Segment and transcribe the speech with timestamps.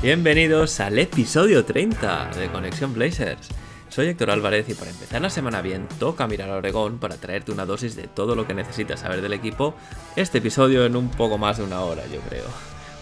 [0.00, 3.48] Bienvenidos al episodio 30 de Conexión Blazers.
[3.88, 7.50] Soy Héctor Álvarez y para empezar la semana bien toca mirar a Oregón para traerte
[7.50, 9.74] una dosis de todo lo que necesitas saber del equipo.
[10.14, 12.44] Este episodio en un poco más de una hora, yo creo.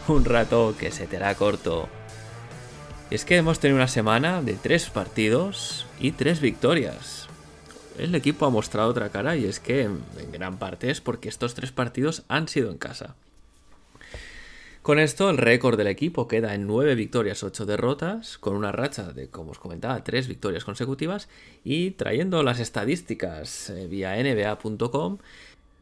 [0.08, 1.86] Un rato que se te hará corto.
[3.10, 7.28] Y es que hemos tenido una semana de tres partidos y tres victorias.
[7.98, 10.00] El equipo ha mostrado otra cara y es que en
[10.32, 13.16] gran parte es porque estos tres partidos han sido en casa.
[14.86, 19.12] Con esto, el récord del equipo queda en 9 victorias, 8 derrotas, con una racha
[19.12, 21.28] de, como os comentaba, 3 victorias consecutivas.
[21.64, 25.18] Y trayendo las estadísticas eh, vía nba.com,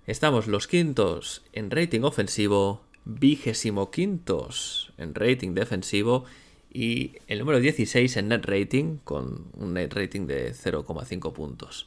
[0.07, 6.25] estamos los quintos en rating ofensivo, vigésimo quintos en rating defensivo
[6.73, 11.87] y el número 16 en net rating, con un net rating de 0,5 puntos.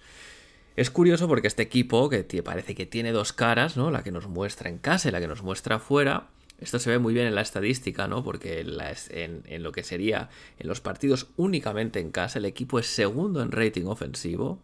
[0.75, 3.89] Es curioso porque este equipo, que parece que tiene dos caras, ¿no?
[3.89, 6.27] La que nos muestra en casa y la que nos muestra afuera,
[6.59, 8.23] esto se ve muy bien en la estadística, ¿no?
[8.23, 13.41] Porque en, lo que sería en los partidos únicamente en casa, el equipo es segundo
[13.41, 14.59] en rating ofensivo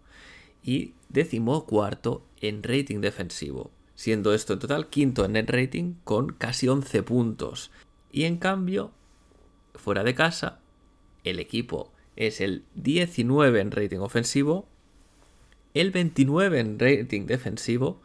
[0.63, 3.71] y décimo cuarto en rating defensivo.
[3.95, 7.69] Siendo esto en total quinto en net rating con casi 11 puntos.
[8.11, 8.91] Y en cambio,
[9.75, 10.59] fuera de casa,
[11.23, 14.67] el equipo es el 19 en rating ofensivo,
[15.75, 18.01] el 29 en rating defensivo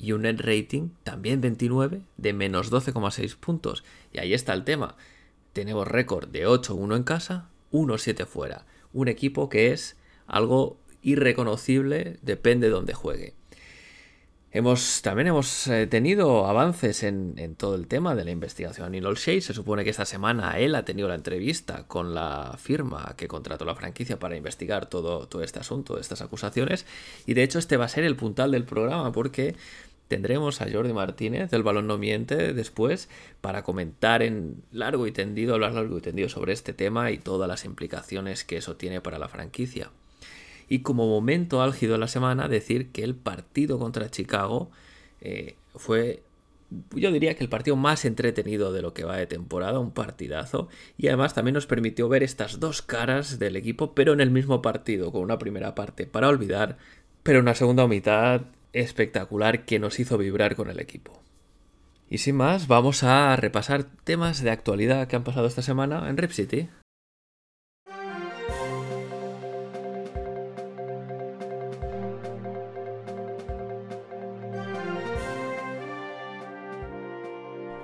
[0.00, 3.84] y un net rating también 29 de menos 12,6 puntos.
[4.12, 4.96] Y ahí está el tema.
[5.52, 8.64] Tenemos récord de 8-1 en casa, 1-7 fuera.
[8.92, 9.96] Un equipo que es
[10.26, 13.34] algo irreconocible, depende de dónde juegue.
[14.52, 19.40] Hemos, también hemos eh, tenido avances en, todo el tema de la investigación Neil Shea.
[19.40, 23.64] Se supone que esta semana él ha tenido la entrevista con la firma que contrató
[23.64, 26.84] la franquicia para investigar todo, todo este asunto, estas acusaciones.
[27.26, 29.54] Y de hecho este va a ser el puntal del programa porque
[30.10, 33.08] tendremos a Jordi Martínez del Balón No Miente después
[33.40, 37.48] para comentar en largo y tendido, hablar largo y tendido sobre este tema y todas
[37.48, 39.92] las implicaciones que eso tiene para la franquicia.
[40.68, 44.72] Y como momento álgido de la semana, decir que el partido contra Chicago
[45.20, 46.24] eh, fue,
[46.90, 50.68] yo diría que el partido más entretenido de lo que va de temporada, un partidazo.
[50.98, 54.60] Y además también nos permitió ver estas dos caras del equipo, pero en el mismo
[54.60, 56.78] partido, con una primera parte para olvidar,
[57.22, 58.42] pero una segunda mitad
[58.72, 61.22] espectacular que nos hizo vibrar con el equipo.
[62.08, 66.16] Y sin más, vamos a repasar temas de actualidad que han pasado esta semana en
[66.16, 66.68] Rip City.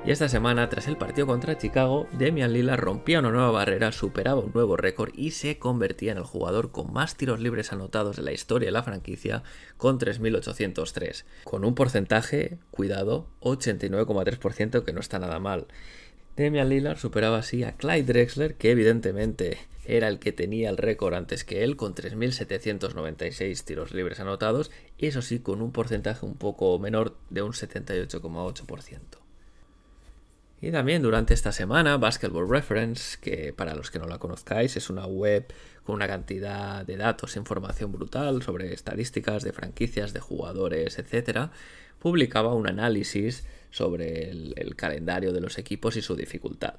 [0.07, 4.41] Y esta semana, tras el partido contra Chicago, Demian Lillard rompía una nueva barrera, superaba
[4.41, 8.23] un nuevo récord y se convertía en el jugador con más tiros libres anotados de
[8.23, 9.43] la historia de la franquicia
[9.77, 15.67] con 3.803, con un porcentaje, cuidado, 89,3% que no está nada mal.
[16.37, 21.15] Demian Lillard superaba así a Clyde Drexler, que evidentemente era el que tenía el récord
[21.15, 26.79] antes que él, con 3.796 tiros libres anotados, eso sí, con un porcentaje un poco
[26.79, 29.26] menor de un 78,8%.
[30.67, 34.91] Y también durante esta semana, Basketball Reference, que para los que no la conozcáis es
[34.91, 35.47] una web
[35.85, 41.51] con una cantidad de datos e información brutal sobre estadísticas de franquicias, de jugadores, etc.,
[42.01, 46.75] publicaba un análisis sobre el, calendario de los equipos y su dificultad.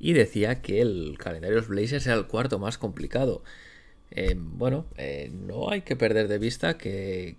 [0.00, 3.44] Y decía que el calendario de los Blazers era el cuarto más complicado.
[4.14, 7.36] Eh, bueno, eh, no hay que perder de vista que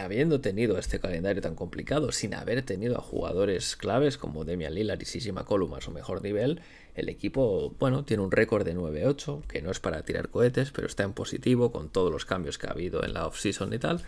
[0.00, 5.02] habiendo tenido este calendario tan complicado, sin haber tenido a jugadores claves como Demian Lillard
[5.02, 6.62] y Sisi McCollum a su mejor nivel,
[6.94, 10.86] el equipo, bueno, tiene un récord de 9-8, que no es para tirar cohetes, pero
[10.86, 14.02] está en positivo con todos los cambios que ha habido en la off-season y tal.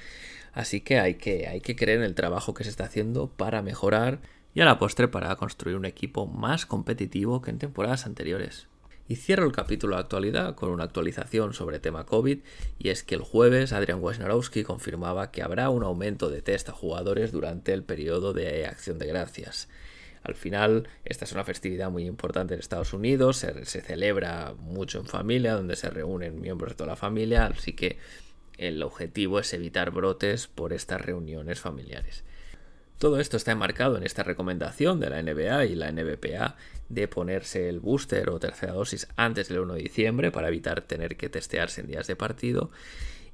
[0.55, 3.61] Así que hay, que hay que creer en el trabajo que se está haciendo para
[3.61, 4.21] mejorar
[4.55, 8.69] y a la postre para construir un equipo más competitivo que en temporadas anteriores.
[9.09, 12.41] Y cierro el capítulo de actualidad con una actualización sobre tema COVID,
[12.79, 16.73] y es que el jueves Adrian Wojnarowski confirmaba que habrá un aumento de test a
[16.73, 19.69] jugadores durante el periodo de acción de gracias.
[20.25, 24.99] Al final, esta es una festividad muy importante en Estados Unidos, se, se, celebra mucho
[24.99, 27.99] en familia, donde se reúnen miembros de toda la familia, así que
[28.59, 32.25] el objetivo es evitar brotes por estas reuniones familiares.
[32.99, 36.57] Todo esto está enmarcado en esta recomendación de la NBA y la NBPA
[36.89, 41.17] de ponerse el booster o tercera dosis antes del 1 de diciembre para evitar tener
[41.17, 42.71] que testearse en días de partido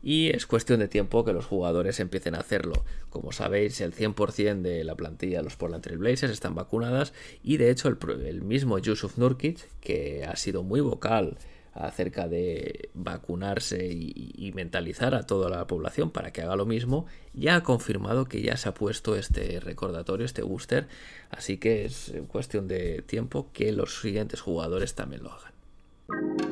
[0.02, 2.84] y es cuestión de tiempo que los jugadores empiecen a hacerlo.
[3.08, 7.12] Como sabéis, el 100% de la plantilla de los Portland Trail Blazers están vacunadas
[7.42, 11.38] y de hecho el, mismo Yusuf Nurkic, que ha sido muy vocal
[11.72, 17.56] acerca de vacunarse y, mentalizar a toda la población para que haga lo mismo, ya
[17.56, 20.88] ha confirmado que ya se ha puesto este recordatorio, este booster,
[21.30, 26.51] así que es cuestión de tiempo que los siguientes jugadores también lo hagan.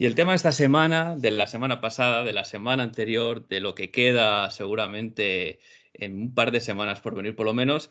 [0.00, 3.60] Y el tema de esta semana, de la semana pasada, de la semana anterior, de
[3.60, 5.60] lo que queda seguramente
[5.92, 7.90] en un par de semanas por venir por lo menos,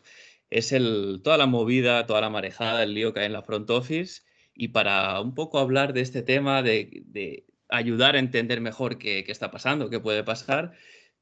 [0.50, 3.70] es el, toda la movida, toda la marejada, el lío que hay en la front
[3.70, 4.22] office.
[4.54, 9.52] Y para un poco hablar de este tema, de, ayudar a entender mejor qué, está
[9.52, 10.72] pasando, qué puede pasar,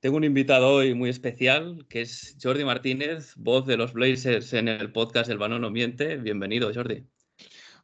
[0.00, 4.69] tengo un invitado hoy muy especial, que es Jordi Martínez, voz de los Blazers en
[4.69, 6.17] el podcast El Banano Miente.
[6.17, 7.05] Bienvenido, Jordi.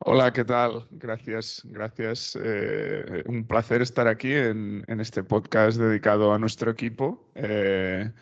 [0.07, 0.87] Hola, ¿qué tal?
[0.91, 2.39] Gracias, gracias.
[2.39, 7.31] Eh, un placer estar aquí en, este podcast dedicado a nuestro equipo.
[7.35, 8.13] Eh,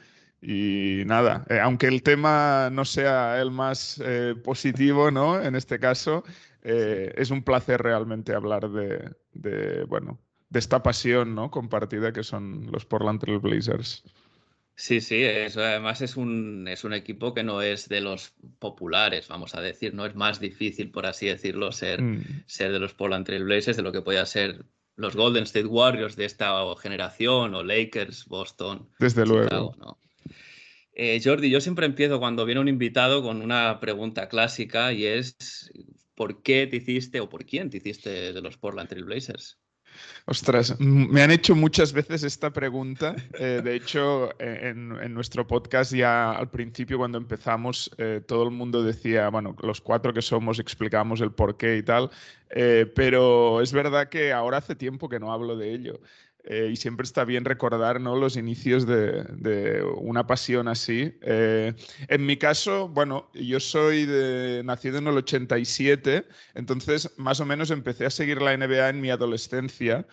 [0.40, 4.00] y nada, eh, aunque el tema no sea el más
[4.44, 5.42] positivo, ¿no?
[5.42, 6.22] En este caso,
[6.62, 10.20] es un placer realmente hablar de, bueno,
[10.50, 11.50] de esta pasión, ¿no?
[11.50, 14.04] Compartida que son los Portland Trail Blazers.
[14.74, 19.28] Sí, sí, eso además es un, es un equipo que no es de los populares,
[19.28, 22.44] vamos a decir, no es más difícil, por así decirlo, ser, mm.
[22.46, 24.64] ser de los Portland Trail Blazers de lo que podía ser
[24.96, 28.88] los Golden State Warriors de esta generación o Lakers, Boston.
[28.98, 29.74] Desde luego.
[30.94, 35.70] Eh, Jordi, yo siempre empiezo cuando viene un invitado con una pregunta clásica y es
[36.14, 39.58] ¿por qué te hiciste o por quién te hiciste de los Portland Trail Blazers?
[40.26, 43.16] Ostras, me han hecho muchas veces esta pregunta.
[43.38, 48.50] Eh, de hecho, e, en, nuestro podcast ya al principio, cuando empezamos, eh, todo el
[48.50, 52.10] mundo decía, bueno, los cuatro que somos explicamos el por qué y tal,
[52.50, 56.00] eh, pero es verdad que ahora hace tiempo que no hablo de ello.
[56.44, 58.16] Eh, y siempre está bien recordar ¿no?
[58.16, 61.14] los inicios de, una pasión así.
[61.22, 61.72] Eh,
[62.08, 64.06] en mi caso, bueno, yo soy
[64.64, 69.10] nacido en el 87, entonces más o menos empecé a seguir la NBA en mi
[69.10, 70.06] adolescencia,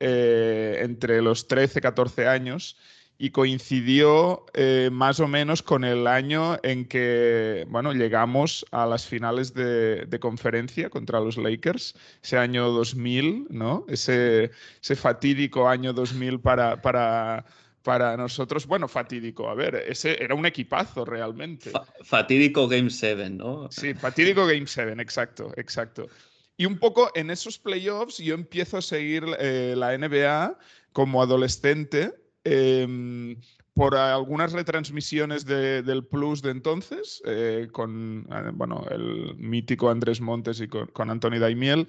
[0.00, 2.76] eh, entre los 13, 14 años
[3.16, 9.06] y coincidió eh, más o menos con el año en que bueno, llegamos a las
[9.06, 13.84] finales de, conferencia contra los Lakers, ese año 2000, ¿no?
[13.88, 14.50] ese,
[14.82, 17.44] ese fatídico año 2000 para, para,
[17.82, 18.66] para nosotros.
[18.66, 21.70] Bueno, fatídico, a ver, ese era un equipazo realmente.
[22.02, 23.70] fatídico Game 7, ¿no?
[23.70, 26.08] Sí, fatídico Game 7, exacto, exacto.
[26.56, 30.56] Y un poco en esos playoffs yo empiezo a seguir eh, la NBA
[30.92, 32.14] como adolescente
[32.44, 33.36] Em,
[33.72, 40.60] por algunas retransmisiones del Plus de entonces, eh, con eh, bueno, el mítico Andrés Montes
[40.60, 41.88] y con, con Anthony Daimiel.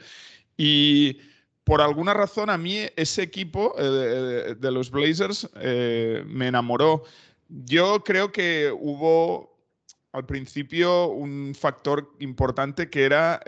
[0.58, 1.20] Y
[1.64, 7.04] por alguna razón a mí ese equipo eh, de los Blazers me enamoró.
[7.50, 9.56] Yo creo que hubo
[10.12, 13.42] al principio un factor importante que era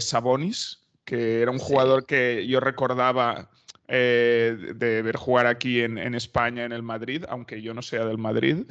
[0.00, 3.50] Sabonis, que era un jugador que yo recordaba
[3.88, 8.18] eh, de ver jugar aquí en, España, en el Madrid, aunque yo no sea del
[8.18, 8.64] Madrid,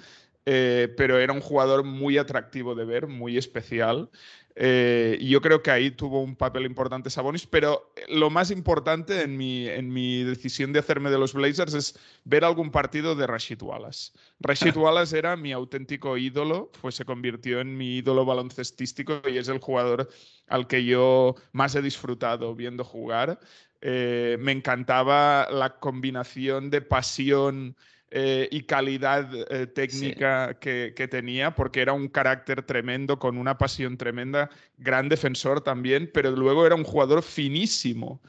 [0.46, 4.10] eh, pero era un jugador muy atractivo de ver, muy especial.
[4.56, 9.24] Eh, y yo creo que ahí tuvo un papel importante Sabonis, pero lo más importante
[9.24, 13.26] en mi, en mi decisión de hacerme de los Blazers es ver algún partido de
[13.26, 14.12] Rashid Wallace.
[14.40, 19.48] Rashid Wallace era mi auténtico ídolo, pues se convirtió en mi ídolo baloncestístico y es
[19.48, 20.10] el jugador
[20.48, 23.40] al que yo más he disfrutado viendo jugar.
[23.82, 27.76] Eh, me encantaba la combinación de pasión
[28.16, 33.98] eh, y calidad eh, técnica que, tenía, porque era un carácter tremendo, con una pasión
[33.98, 38.22] tremenda, gran defensor también, pero luego era un jugador finísimo.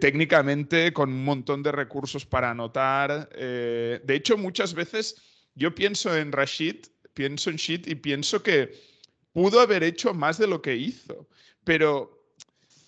[0.00, 3.28] técnicamente, con un montón de recursos para anotar.
[3.28, 5.14] de hecho, muchas veces
[5.54, 8.72] yo pienso en Rashid, pienso en Shit y pienso que
[9.32, 11.28] pudo haber hecho más de lo que hizo,
[11.62, 12.17] pero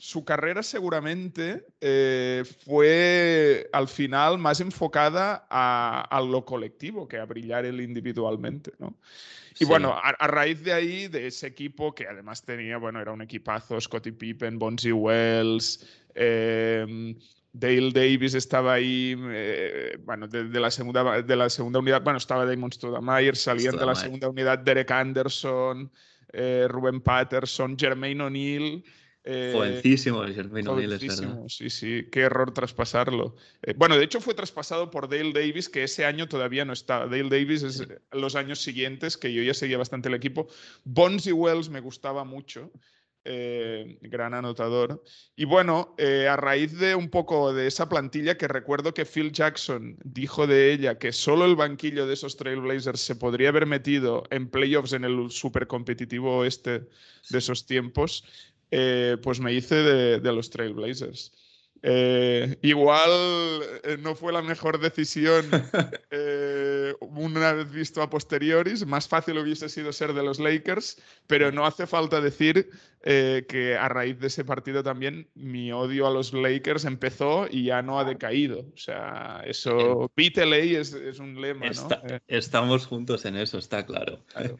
[0.00, 7.66] su carrera seguramente eh, fue al final más enfocada a, lo colectivo que a brillar
[7.66, 8.97] él individualmente, ¿no?
[9.59, 13.21] Y bueno, a, raíz de ahí, de ese equipo que además tenía, bueno, era un
[13.21, 17.14] equipazo, Scottie Pippen, Bonzi Wells, em,
[17.52, 22.47] Dale Davis estaba ahí, eh, bueno, de, la segunda, de la segunda unidad, bueno, estaba
[22.47, 25.90] Damon Stoudemire, salían de la segunda unidad Derek Anderson,
[26.33, 28.83] eh, Ruben Patterson, Jermaine O'Neal.
[29.24, 31.42] Eh, jovencísimo Jermaine O'Neal, es verdad.
[31.48, 33.36] Sí, sí, qué error traspasarlo.
[33.62, 37.00] Eh, bueno, de hecho fue traspasado por Dale Davis, que ese año todavía no está.
[37.00, 40.48] Dale Davis es los años siguientes, que yo ya seguía bastante el equipo.
[40.84, 42.70] Bonzi Wells me gustaba mucho.
[43.22, 45.04] Eh, gran anotador.
[45.36, 49.30] Y bueno, eh, a raíz de un poco de esa plantilla que recuerdo que Phil
[49.30, 54.22] Jackson dijo de ella que solo el banquillo de esos Trailblazers se podría haber metido
[54.30, 56.88] en playoffs en el super competitivo oeste
[57.28, 58.24] de esos tiempos,
[58.70, 61.32] eh, pues me hice de, de los Trailblazers.
[61.82, 63.10] Eh, igual
[63.84, 65.46] eh, no fue la mejor decisión
[66.10, 71.50] eh, una vez visto a posteriori, más fácil hubiese sido ser de los Lakers, pero
[71.52, 72.68] no hace falta decir
[73.02, 77.80] que a raíz de ese partido también mi odio a los Lakers empezó y ya
[77.80, 78.66] no ha decaído.
[78.74, 81.70] O sea, eso, beat es, es un lema.
[81.70, 81.88] ¿no?
[82.28, 84.22] estamos juntos en eso, está claro.
[84.26, 84.58] claro.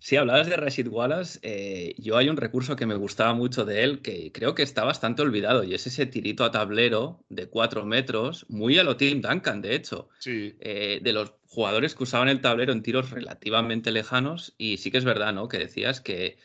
[0.00, 1.38] Sí, hablabas de Rashid Wallace.
[1.42, 4.84] Eh, yo hay un recurso que me gustaba mucho de él que creo que está
[4.84, 9.20] bastante olvidado y es ese tirito a tablero de cuatro metros, muy a lo Tim
[9.20, 10.08] Duncan, de hecho.
[10.18, 10.54] Sí.
[10.60, 14.98] Eh, de los jugadores que usaban el tablero en tiros relativamente lejanos y sí que
[14.98, 15.48] es verdad, ¿no?
[15.48, 16.38] Que decías que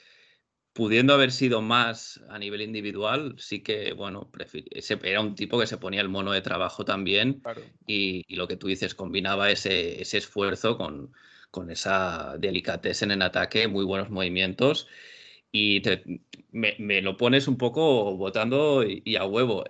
[0.73, 4.31] pudiendo haber sido más a nivel individual, sí que, bueno,
[5.03, 7.43] era un tipo que se ponía el mono de trabajo también
[7.85, 11.13] y, lo que tú dices, combinaba ese, ese esfuerzo con
[11.53, 14.87] con esa delicatez en ataque, muy buenos movimientos.
[15.51, 15.83] Y
[16.51, 19.63] me, lo pones un poco votando y, a huevo.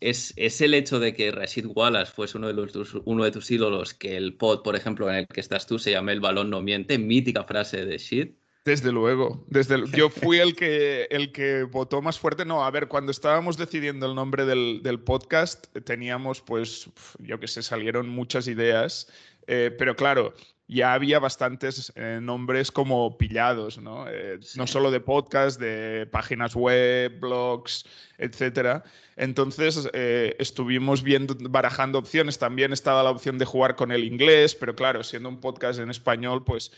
[0.00, 3.50] Es, es, el hecho de que Rashid Wallace fuese uno de, los, uno de tus
[3.50, 6.48] ídolos, que el pod, por ejemplo, en el que estás tú, se llame El balón
[6.48, 8.38] no miente, mítica frase de Shit.
[8.64, 12.46] Desde luego, desde yo fui el que, el que votó más fuerte.
[12.46, 16.88] No, a ver, cuando estábamos decidiendo el nombre del, del podcast, teníamos, pues,
[17.18, 19.06] yo que sé, salieron muchas ideas,
[19.46, 20.32] eh, pero claro,
[20.68, 24.06] ya había bastantes eh, nombres como pillados, ¿no?
[24.08, 27.84] Eh, no solo de podcast, de páginas web, blogs,
[28.18, 28.82] etcétera.
[29.16, 32.38] Entonces eh, estuvimos viendo, barajando opciones.
[32.38, 35.90] También estaba la opción de jugar con el inglés, pero claro, siendo un podcast en
[35.90, 36.72] español, pues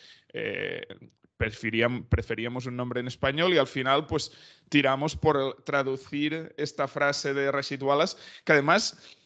[1.38, 4.32] preferíamos un nombre en español y al final, pues
[4.68, 9.17] tiramos por traducir esta frase de Rashid Wallace, que además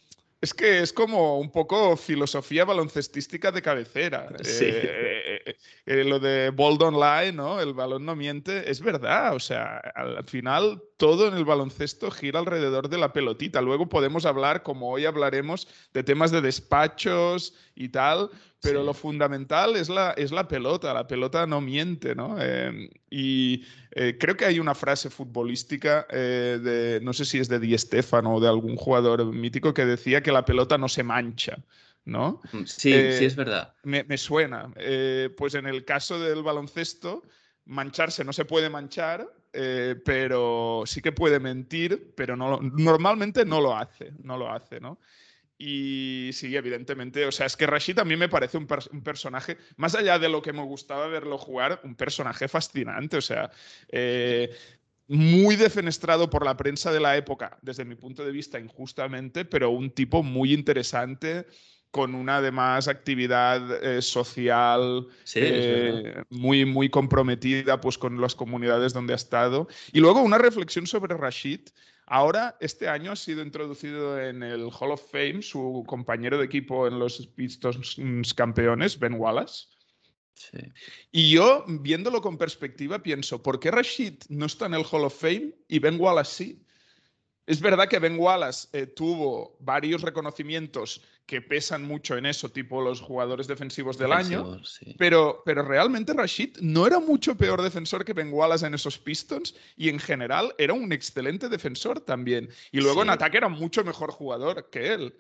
[0.43, 4.27] es que es como un poco filosofía baloncestística de cabecera.
[4.43, 4.67] Sí.
[4.67, 5.57] Eh, eh,
[5.87, 7.61] eh, lo de Bold Online, ¿no?
[7.61, 9.35] El balón no miente, es verdad.
[9.35, 13.61] O sea, al, final todo en el baloncesto gira alrededor de la pelotita.
[13.61, 18.31] Luego podemos hablar, como hoy hablaremos, de temas de despachos y tal,
[18.63, 22.41] pero lo fundamental es la, es la pelota, la pelota no miente, ¿no?
[22.41, 27.49] Em, y eh, creo que hay una frase futbolística eh, de, no sé si es
[27.49, 31.03] de Di Stefano o de algún jugador mítico que decía que la pelota no se
[31.03, 31.59] mancha.
[32.05, 32.43] ¿No?
[32.53, 33.75] Mm, sí, sí, eh, es verdad.
[33.85, 34.73] Me, me suena.
[35.37, 37.23] pues en el caso del baloncesto,
[37.65, 43.77] mancharse no se puede manchar, pero sí que puede mentir, pero no, normalmente no lo
[43.77, 44.99] hace, no lo hace, ¿no?
[45.65, 49.95] Y sí, evidentemente, o sea, es que Rashid a mí me parece un, personaje, más
[49.95, 53.49] allá de lo que me gustaba verlo jugar, un personaje fascinante, o sea,
[53.89, 54.53] eh,
[55.07, 59.71] muy defenestrado por la prensa de la época, desde mi punto de vista injustamente, pero
[59.71, 61.47] un tipo muy interesante,
[61.93, 69.13] con una además actividad eh, social eh, muy, muy comprometida pues, con las comunidades donde
[69.13, 69.69] ha estado.
[69.93, 71.61] Y luego una reflexión sobre Rashid,
[72.07, 76.87] Ahora, este año ha sido introducido en el Hall of Fame su compañero de equipo
[76.87, 77.97] en los Pistons
[78.35, 79.69] campeones, Ben Wallace.
[81.11, 85.19] Y yo, viéndolo con perspectiva, pienso, ¿por qué Rashid no está en el Hall of
[85.19, 86.63] Fame y Ben Wallace sí?
[87.53, 92.81] Es verdad que Ben Wallace eh, tuvo varios reconocimientos que pesan mucho en eso, tipo
[92.81, 94.59] los jugadores defensivos del año,
[94.97, 99.55] pero, pero realmente Rashid no era mucho peor defensor que Ben Wallace en esos Pistons
[99.77, 102.49] y en general era un excelente defensor también.
[102.71, 105.15] Y luego en ataque era mucho mejor jugador que él.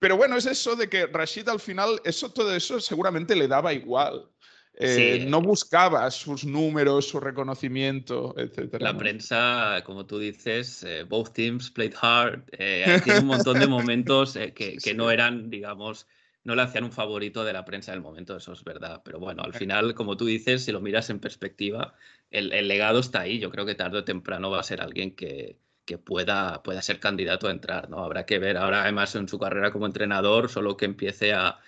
[0.00, 3.72] Pero bueno, es eso de que Rashid al final, eso, todo eso seguramente le daba
[3.72, 4.28] igual.
[4.74, 8.80] Eh, no buscaba sus números, su reconocimiento, etc.
[8.80, 12.42] La prensa, como tú dices, eh, both teams played hard.
[12.52, 16.06] Eh, tiene un montón de momentos que, no eran, digamos,
[16.44, 19.02] no le hacían un favorito de la prensa del momento, eso es verdad.
[19.04, 21.94] Pero bueno, al final, como tú dices, si lo miras en perspectiva,
[22.30, 23.38] el legado está ahí.
[23.38, 27.00] Yo creo que tarde o temprano va a ser alguien que, que pueda, pueda ser
[27.00, 28.04] candidato a entrar, ¿no?
[28.04, 28.56] Habrá que ver.
[28.56, 31.58] Ahora, además, en su carrera como entrenador, solo que empiece a,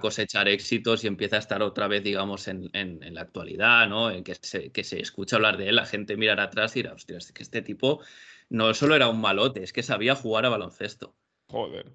[0.00, 2.70] cosechar éxitos y empiece a estar otra vez, digamos, en,
[3.14, 4.10] la actualidad, ¿no?
[4.10, 6.94] En que se, que se escucha hablar de él, la gente mirará atrás y dirá,
[6.94, 8.00] hostia, es que este tipo
[8.48, 11.14] no solo era un malote, es que sabía jugar a baloncesto.
[11.48, 11.92] Joder.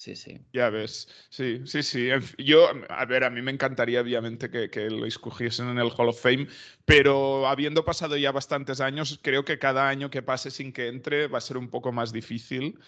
[0.00, 0.40] Sí, sí.
[0.54, 1.08] Ya ves.
[1.28, 2.08] Sí, sí, sí.
[2.38, 6.22] Yo, a ver, a mí me encantaría, obviamente, que, lo escogiesen en el Hall of
[6.22, 6.46] Fame,
[6.86, 11.26] pero habiendo pasado ya bastantes años, creo que cada año que pase sin que entre
[11.26, 12.78] va a ser un poco más difícil,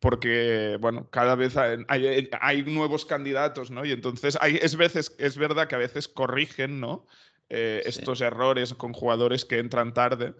[0.00, 3.84] porque, bueno, cada vez hay, nuevos candidatos, ¿no?
[3.84, 7.06] Y entonces hay, es, veces, es verdad que a veces corrigen, ¿no?
[7.50, 10.32] Eh, estos errores con jugadores que entran tarde.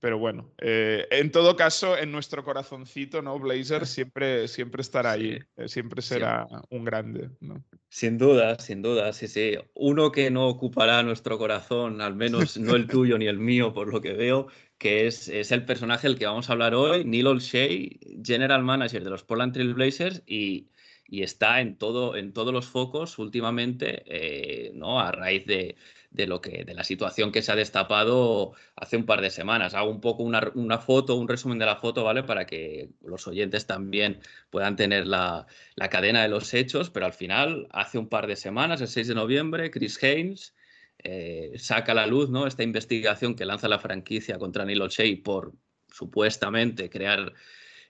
[0.00, 3.38] Pero bueno, eh, en todo caso, en nuestro corazoncito, ¿no?
[3.38, 7.64] Blazer siempre, siempre estará ahí, eh, siempre será un grande, ¿no?
[7.88, 9.54] Sin duda, sin duda, sí, sí.
[9.74, 13.92] Uno que no ocupará nuestro corazón, al menos no el tuyo ni el mío, por
[13.92, 14.48] lo que veo,
[14.78, 19.02] que es, es el personaje del que vamos a hablar hoy, Neil Olshey, General Manager
[19.02, 20.68] de los Portland Trail Blazers y,
[21.08, 25.00] y está en, todo, en todos los focos últimamente, eh, ¿no?
[25.00, 25.76] A raíz de,
[26.10, 29.74] de lo que de la situación que se ha destapado hace un par de semanas.
[29.74, 32.22] Hago un poco una, una foto, un resumen de la foto, ¿vale?
[32.22, 34.20] Para que los oyentes también
[34.50, 38.36] puedan tener la, la, cadena de los hechos, pero al final, hace un par de
[38.36, 40.54] semanas, el 6 de noviembre, Chris Haynes
[40.98, 42.46] eh, saca a la luz ¿no?
[42.46, 45.52] esta investigación que lanza la franquicia contra Neil O'Shea por
[45.88, 47.32] supuestamente crear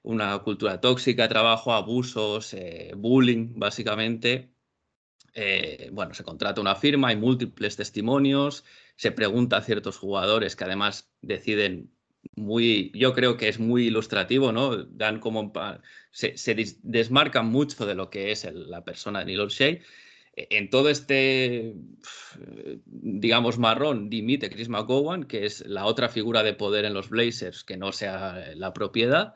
[0.07, 4.53] una cultura tóxica, trabajo, abusos, eh, bullying, básicamente,
[5.35, 10.65] eh, bueno, se contrata una firma, hay múltiples testimonios, se pregunta a ciertos jugadores que
[10.65, 11.91] además deciden
[12.37, 14.77] muy, yo creo que es muy ilustrativo, ¿no?
[14.77, 15.53] Dan como,
[16.13, 19.81] se, se desmarcan mucho de lo que es la persona de Neil O'Shea.
[20.37, 21.75] E, en todo este,
[22.85, 27.65] digamos, marrón, dimite Chris McGowan, que es la otra figura de poder en los Blazers
[27.65, 29.35] que no sea la propiedad.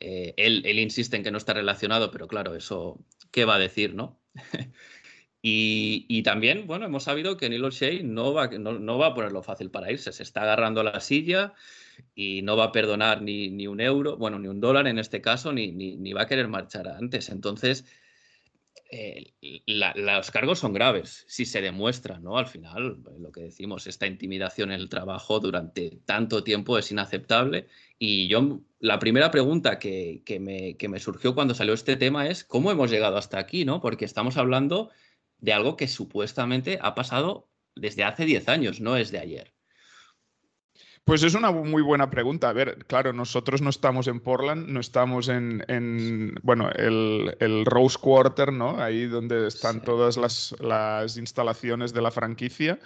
[0.00, 2.98] Eh, él, él, insiste en que no está relacionado, pero claro, eso,
[3.30, 4.20] ¿qué va a decir, no?
[5.40, 9.70] Y, también, bueno, hemos sabido que Neil O'Shea no va, no, va a ponerlo fácil
[9.70, 11.54] para irse, se está agarrando a la silla
[12.14, 15.20] y no va a perdonar ni, ni un euro, bueno, ni un dólar en este
[15.20, 17.28] caso, ni, ni, va a querer marchar antes.
[17.28, 17.86] Entonces,
[18.90, 19.32] eh,
[19.66, 22.38] los cargos son graves si se demuestra, ¿no?
[22.38, 27.68] Al final, lo que decimos, esta intimidación en el trabajo durante tanto tiempo es inaceptable.
[27.98, 32.28] Y yo, la primera pregunta que, que, me, que me surgió cuando salió este tema
[32.28, 33.80] es, ¿cómo hemos llegado hasta aquí, ¿no?
[33.80, 34.90] Porque estamos hablando
[35.38, 39.57] de algo que supuestamente ha pasado desde hace 10 años, no es de ayer.
[41.08, 42.50] Pues es una muy buena pregunta.
[42.50, 48.52] A ver, claro, nosotros no estamos en Portland, no estamos en, bueno, el, Rose Quarter,
[48.52, 48.78] ¿no?
[48.78, 52.78] Ahí donde están todas las, instalaciones de la franquicia.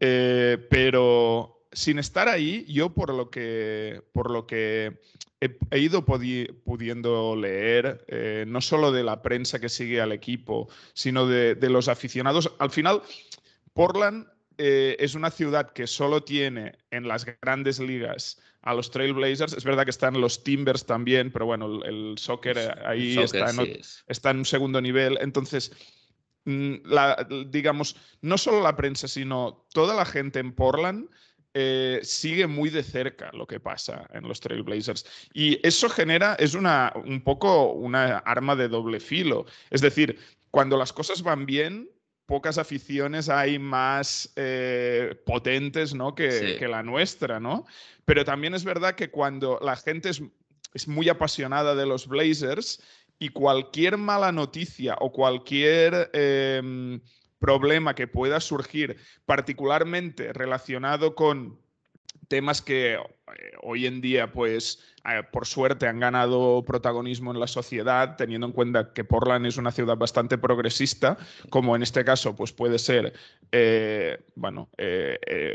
[0.00, 5.00] Eh, pero sin estar ahí, yo por lo que, por lo que
[5.40, 11.26] he, ido pudiendo leer, eh, no solo de la prensa que sigue al equipo, sino
[11.26, 12.52] de, los aficionados.
[12.58, 13.00] Al final,
[13.72, 14.26] Portland
[14.58, 19.52] eh, es una ciudad que solo tiene en las grandes ligas a los Trailblazers.
[19.52, 24.38] Es verdad que están los Timbers también, pero bueno, el, soccer eh, ahí está, en,
[24.38, 25.18] un segundo nivel.
[25.20, 25.72] Entonces,
[26.44, 26.76] mm,
[27.50, 31.08] digamos, no solo la prensa, sino toda la gente en Portland
[31.54, 35.04] eh, sigue muy de cerca lo que pasa en los Trailblazers.
[35.34, 39.44] Y eso genera, es una, un poco una arma de doble filo.
[39.70, 40.18] Es decir,
[40.50, 41.90] cuando las cosas van bien,
[42.26, 46.14] pocas aficiones hay más eh, potentes ¿no?
[46.14, 47.66] que, que, la nuestra, ¿no?
[48.04, 50.22] Pero también es verdad que cuando la gente es,
[50.74, 52.82] es muy apasionada de los Blazers
[53.18, 56.10] y cualquier mala noticia o cualquier...
[56.12, 57.00] Em,
[57.42, 61.58] problema que pueda surgir, particularmente relacionado con
[62.32, 62.98] temas que eh,
[63.60, 68.54] hoy en día, pues, eh, por suerte han ganado protagonismo en la sociedad, teniendo en
[68.54, 71.18] cuenta que Portland es una ciudad bastante progresista,
[71.50, 73.12] como en este caso, pues puede ser,
[73.52, 74.70] eh, bueno,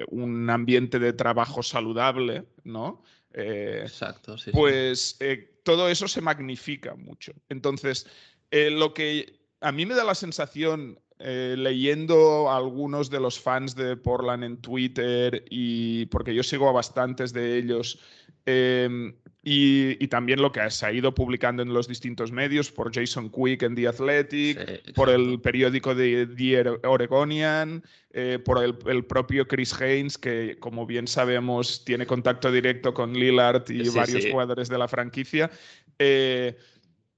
[0.09, 3.01] un ambiente de trabajo saludable, ¿no?
[3.33, 4.51] Exacto, sí.
[4.51, 5.17] Pues
[5.63, 7.33] todo eso se magnifica mucho.
[7.49, 8.05] Entonces,
[8.51, 13.75] lo que a mí me da la sensación eh, leyendo a algunos de los fans
[13.75, 17.99] de Portland en Twitter y porque yo sigo a bastantes de ellos
[18.45, 23.31] em, y, también lo que se ha ido publicando en los distintos medios por Jason
[23.31, 29.73] Quick en The Athletic, por el periódico de The Oregonian, eh, por el, propio Chris
[29.81, 34.87] Haynes, que como bien sabemos tiene contacto directo con Lillard y varios jugadores de la
[34.87, 35.49] franquicia.
[35.97, 36.57] Eh,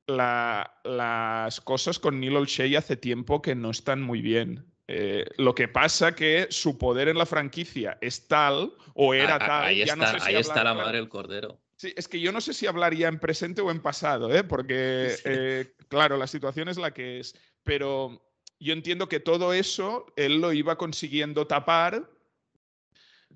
[0.10, 4.66] las cosas con Neil Olshey hace tiempo que no están muy bien.
[4.88, 9.66] Eh, lo que pasa que su poder en la franquicia es tal o era tal.
[9.66, 11.60] Ahí, está, ahí está la madre del cordero.
[11.76, 14.44] Sí, es que yo no sé si hablaría en presente o en pasado, ¿eh?
[14.44, 17.36] porque, eh, claro, la situación es la que es.
[17.64, 22.10] Pero yo entiendo que todo eso él lo iba consiguiendo tapar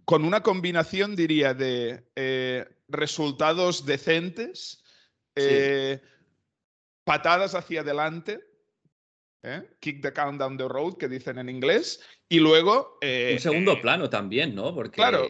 [0.05, 2.03] con una combinación, diría, de
[2.87, 4.83] resultados decentes.
[7.03, 8.39] Patadas hacia adelante,
[9.43, 9.61] ¿eh?
[9.79, 12.97] kick the count down the road, que dicen en inglés, y luego...
[13.01, 14.73] un segundo plano también, ¿no?
[14.73, 15.29] Porque claro,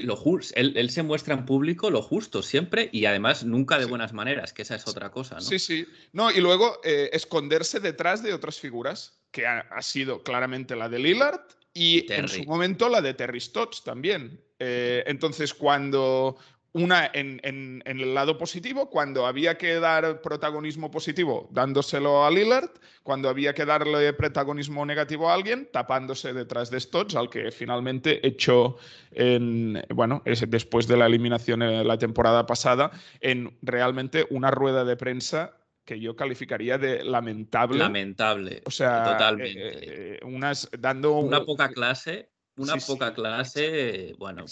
[0.00, 0.22] lo
[0.54, 4.52] él, él, se muestra en público lo justo siempre y además nunca de buenas maneras,
[4.52, 5.40] que esa es otra cosa, ¿no?
[5.40, 5.86] Sí, sí.
[6.12, 10.98] No, y luego esconderse detrás de otras figuras, que ha, ha sido claramente la de
[11.00, 11.40] Lillard
[11.74, 14.40] y en su momento la de Terry Stotts también.
[14.60, 16.38] Eh, entonces, cuando
[16.74, 22.68] una en, el lado positivo, cuando había que dar protagonismo positivo, dándoselo a Lillard,
[23.04, 28.26] cuando había que darle protagonismo negativo a alguien, tapándose detrás de Stotts, al que finalmente
[28.26, 28.76] echó
[29.12, 34.96] en, bueno, después de la eliminación en la temporada pasada, en realmente una rueda de
[34.96, 37.78] prensa que yo calificaría de lamentable.
[37.78, 38.62] Lamentable.
[38.64, 39.60] O sea, totalmente.
[39.60, 44.44] Eh, eh, unas dando una poca clase, una poca clase, bueno,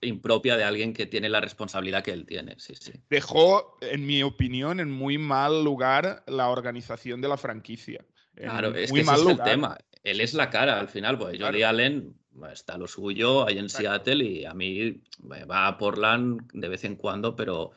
[0.00, 2.54] impropia de alguien que tiene la responsabilidad que él tiene.
[2.58, 2.92] Sí, sí.
[3.08, 8.04] Dejó, en mi opinión, en muy mal lugar la organización de la franquicia.
[8.34, 9.76] Claro, es que ese es el tema.
[10.02, 12.14] Él es la cara al final, pues Jordi Allen
[12.52, 16.96] está lo suyo ahí en Seattle y a mí va a Portland de vez en
[16.96, 17.72] cuando, pero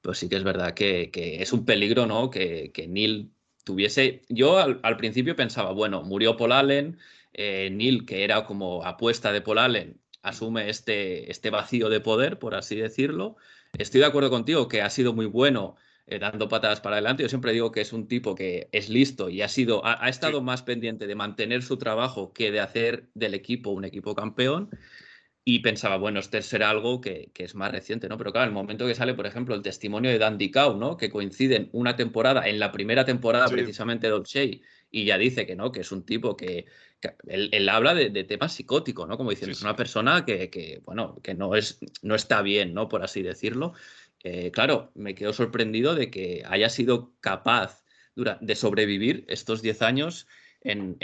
[0.00, 2.30] pues sí que es verdad que, es un peligro, ¿no?
[2.30, 3.30] Que, Neil
[3.64, 4.22] tuviese.
[4.28, 6.98] Yo al, principio pensaba, bueno, murió Paul Allen,
[7.38, 12.38] eh, Neil, que era como apuesta de Paul Allen, asume este, este vacío de poder,
[12.38, 13.36] por así decirlo.
[13.76, 17.22] Estoy de acuerdo contigo que ha sido muy bueno eh, dando patadas para adelante.
[17.22, 20.40] Yo siempre digo que es un tipo que es listo y ha sido, ha, estado
[20.40, 24.70] más pendiente de mantener su trabajo que de hacer del equipo un equipo campeón
[25.44, 28.16] y pensaba, bueno, este será algo que, es más reciente, ¿no?
[28.18, 30.96] Pero claro, el momento que sale, por ejemplo, el testimonio de Dandy Cow, ¿no?
[30.96, 34.58] Que coinciden una temporada, en la primera temporada precisamente de O'Shea,
[34.96, 36.64] y ya dice que no, que es un tipo que,
[37.28, 39.18] él, habla de, temas psicóticos, ¿no?
[39.18, 42.88] Como diciendo, es una persona que, bueno, que no, es, no está bien, ¿no?
[42.88, 43.74] Por así decirlo.
[44.24, 50.26] Eh, claro, me quedo sorprendido de que haya sido capaz de sobrevivir estos 10 años
[50.62, 50.96] en,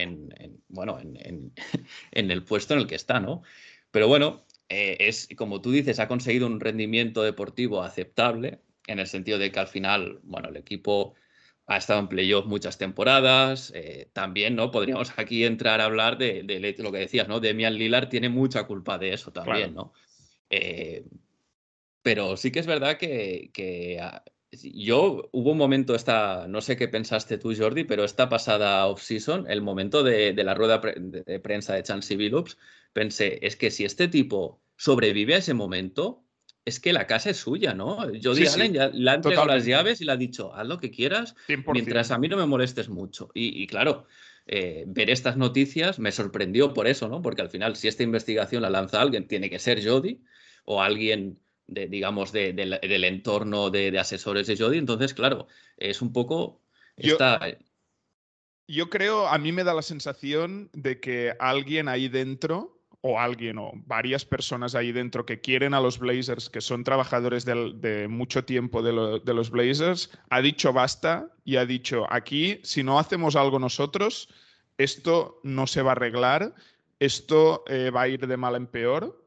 [0.68, 1.52] bueno, en,
[2.12, 3.42] en el puesto en el que está, ¿no?
[3.90, 9.06] Pero bueno, eh, es como tú dices, ha conseguido un rendimiento deportivo aceptable, en el
[9.06, 11.14] sentido de que al final, bueno, el equipo
[11.74, 13.72] ha estado en playoff muchas temporadas.
[13.74, 14.70] Eh, también, ¿no?
[14.70, 17.40] Podríamos aquí entrar a hablar de, lo que decías, ¿no?
[17.40, 19.92] Demian Lillard tiene mucha culpa de eso también, ¿no?
[20.50, 21.04] Eh,
[22.02, 26.88] pero sí que es verdad que, ah, yo hubo un momento, esta, no sé qué
[26.88, 31.82] pensaste tú, Jordi, pero esta pasada off-season, el momento de, la rueda de, prensa de
[31.82, 32.58] Chansey Billups,
[32.92, 36.24] pensé, es que si este tipo sobrevive a ese momento,
[36.64, 37.98] es que la casa es suya, ¿no?
[38.22, 40.90] Jody Allen ya le ha entregado las llaves y le ha dicho, haz lo que
[40.90, 41.34] quieras,
[41.72, 43.30] mientras a mí no me molestes mucho.
[43.34, 44.06] Y, claro,
[44.46, 47.20] eh, ver estas noticias me sorprendió por eso, ¿no?
[47.20, 50.22] Porque al final, si esta investigación la lanza alguien, tiene que ser Jody
[50.64, 54.78] o alguien, de, digamos, del entorno de, asesores de Jody.
[54.78, 56.60] Entonces, claro, es un poco...
[56.96, 57.40] Esta...
[58.68, 63.58] yo creo, a mí me da la sensación de que alguien ahí dentro o alguien
[63.58, 68.44] o varias personas ahí dentro que quieren a los Blazers, que son trabajadores de, mucho
[68.44, 68.92] tiempo de,
[69.34, 74.28] los Blazers, ha dicho basta y ha dicho, aquí, si no hacemos algo nosotros,
[74.78, 76.54] esto no se va a arreglar,
[77.00, 79.21] esto eh, va a ir de mal en peor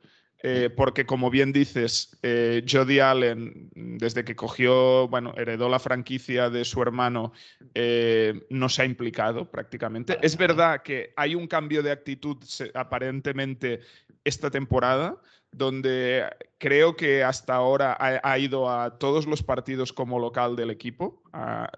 [0.48, 6.52] eh, porque como bien dices, eh, Jody Allen, desde que cogió, bueno, heredó la franquicia
[6.52, 7.34] de su hermano,
[7.74, 10.20] eh, no se ha implicado prácticamente.
[10.22, 12.38] Es verdad que hay un cambio de actitud
[12.76, 13.80] aparentemente
[14.24, 15.18] esta temporada,
[15.58, 16.26] donde
[16.58, 21.22] creo que hasta ahora ha, ido a todos los partidos como local del equipo,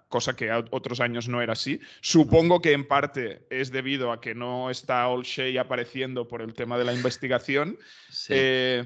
[0.08, 1.80] cosa que otros años no era así.
[2.00, 6.76] Supongo que en parte es debido a que no está Olshey apareciendo por el tema
[6.76, 7.78] de la investigación.
[8.28, 8.84] Eh,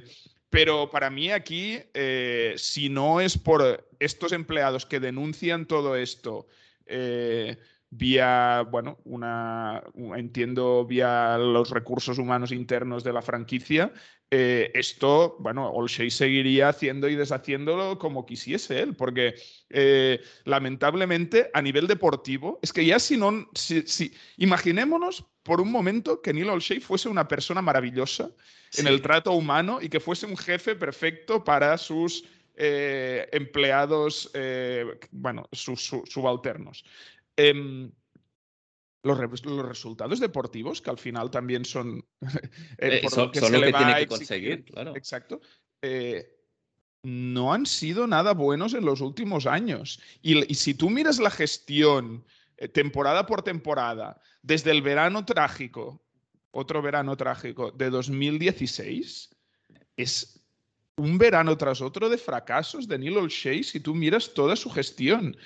[0.51, 6.47] pero para mí aquí, eh, si no es por estos empleados que denuncian todo esto,
[6.85, 7.57] eh,
[7.95, 9.83] vía, bueno, una,
[10.17, 13.93] entiendo, vía los recursos humanos internos de la franquicia,
[14.31, 19.35] eh, esto, bueno, Olshey seguiría haciendo y deshaciéndolo como quisiese él, porque
[19.69, 26.23] eh, lamentablemente a nivel deportivo, es que ya si no, si, imaginémonos por un momento
[26.23, 28.31] que Neil Olshey fuese una persona maravillosa
[28.79, 32.25] en el trato humano y que fuese un jefe perfecto para sus
[32.57, 34.33] eh, empleados,
[35.11, 36.87] bueno, sus subalternos.
[37.37, 37.91] Em,
[39.03, 42.05] los, resultados deportivos, que al final también son,
[42.79, 44.65] eh, eh, lo que, tiene que conseguir.
[44.65, 44.97] Claro.
[44.97, 45.41] Exacto.
[45.83, 46.39] Eh,
[47.05, 50.01] no han sido nada buenos en los últimos años.
[50.23, 52.25] Y, si tú miras la gestión
[52.73, 56.01] temporada por temporada, desde el verano trágico,
[56.53, 59.31] otro verano trágico de 2016,
[59.97, 60.42] es
[60.97, 65.37] un verano tras otro de fracasos de Neil O'Shea si tú miras toda su gestión.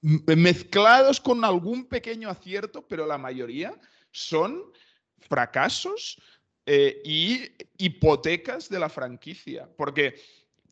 [0.00, 3.78] Mezclados con algún pequeño acierto, pero la mayoría
[4.10, 4.62] son
[5.18, 6.20] fracasos
[6.66, 7.42] eh, y
[7.78, 9.68] hipotecas de la franquicia.
[9.76, 10.20] Porque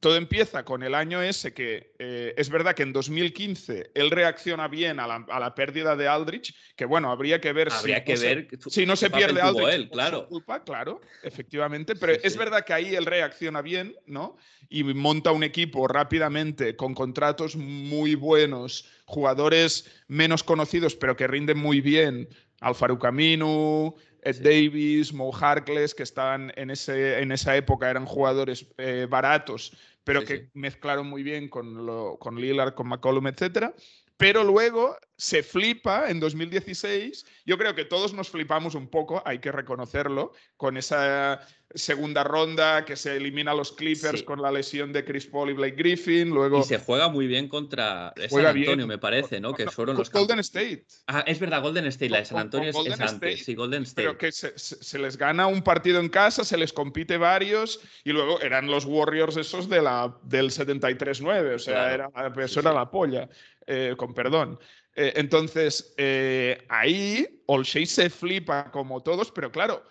[0.01, 4.69] todo empieza con el año ese que eh, es verdad que en 2015 él reacciona
[4.69, 8.49] bien a la, pérdida de Aldrich, que bueno, habría que ver si, que no ver
[8.51, 10.29] se, si no se pierde Aldrich él, claro.
[10.29, 14.37] culpa, claro, efectivamente, pero es verdad que ahí él reacciona bien, ¿no?
[14.69, 21.59] Y monta un equipo rápidamente con contratos muy buenos, jugadores menos conocidos pero que rinden
[21.59, 22.29] muy bien,
[22.61, 28.67] Alfaru Camino, Ed Davis, Mo Harkless, que estaban en, ese, en esa época, eran jugadores
[28.79, 29.73] eh, baratos,
[30.05, 33.75] pero que mezclaron muy bien con, lo, con Lillard, con McCollum, etc.
[34.19, 37.25] Pero luego se flipa en 2016.
[37.47, 41.41] Yo creo que todos nos flipamos un poco, hay que reconocerlo, con esa
[41.75, 45.53] segunda ronda que se elimina a los Clippers con la lesión de Chris Paul y
[45.53, 46.31] Blake Griffin.
[46.31, 46.61] Luego...
[46.61, 49.53] Y se juega muy bien contra San Antonio, me parece, ¿no?
[49.55, 50.87] Que fueron los Golden State.
[51.07, 52.11] Ah, es verdad, Golden State.
[52.11, 53.45] La de San Antonio es, antes.
[53.45, 54.03] Sí, Golden State.
[54.03, 58.41] Pero que se, les gana un partido en casa, se les compite varios y luego
[58.41, 61.55] eran los Warriors esos de la, del 73-9.
[61.55, 62.11] O sea, era,
[62.43, 63.29] eso era la polla,
[63.69, 64.59] eh, con perdón.
[64.97, 69.85] Eh, entonces, eh, ahí Olshey se flipa como todos, pero claro,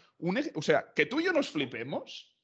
[0.55, 2.37] o sea, que tú y yo nos flipemos,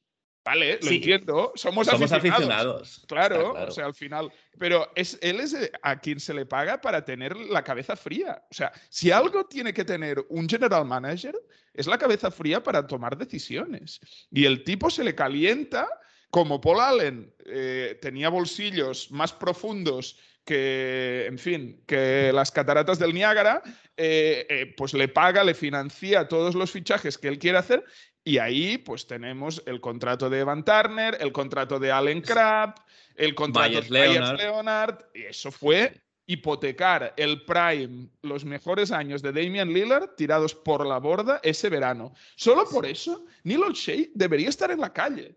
[0.46, 1.54] Vale, lo entiendo.
[1.56, 3.06] Somos, aficionados.
[3.08, 4.32] Claro, o sea, al final.
[4.60, 8.44] Pero es, él es a quien se le paga para tener la cabeza fría.
[8.52, 11.34] O sea, si algo tiene que tener un general manager,
[11.74, 14.02] es la cabeza fría para tomar decisiones.
[14.32, 15.88] Y el tipo se le calienta,
[16.30, 23.14] como Paul Allen eh, tenía bolsillos más profundos que, en fin, que las cataratas del
[23.14, 23.62] Niágara,
[23.96, 27.86] eh, eh, pues le paga, le financia todos los fichajes que él quiere hacer
[28.24, 32.76] y ahí pues tenemos el contrato de Evan Turner, el contrato de Allen Crabbe,
[33.16, 34.38] el contrato de Leonard.
[34.38, 40.86] Leonard, y eso fue hipotecar el prime, los mejores años de Damian Lillard tirados por
[40.86, 42.14] la borda ese verano.
[42.36, 45.36] Solo por eso, Neil O'Shea debería estar en la calle.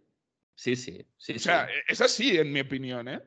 [0.54, 1.34] Sí, sí, sí.
[1.34, 3.20] O sea, es así, en mi opinión, ¿eh?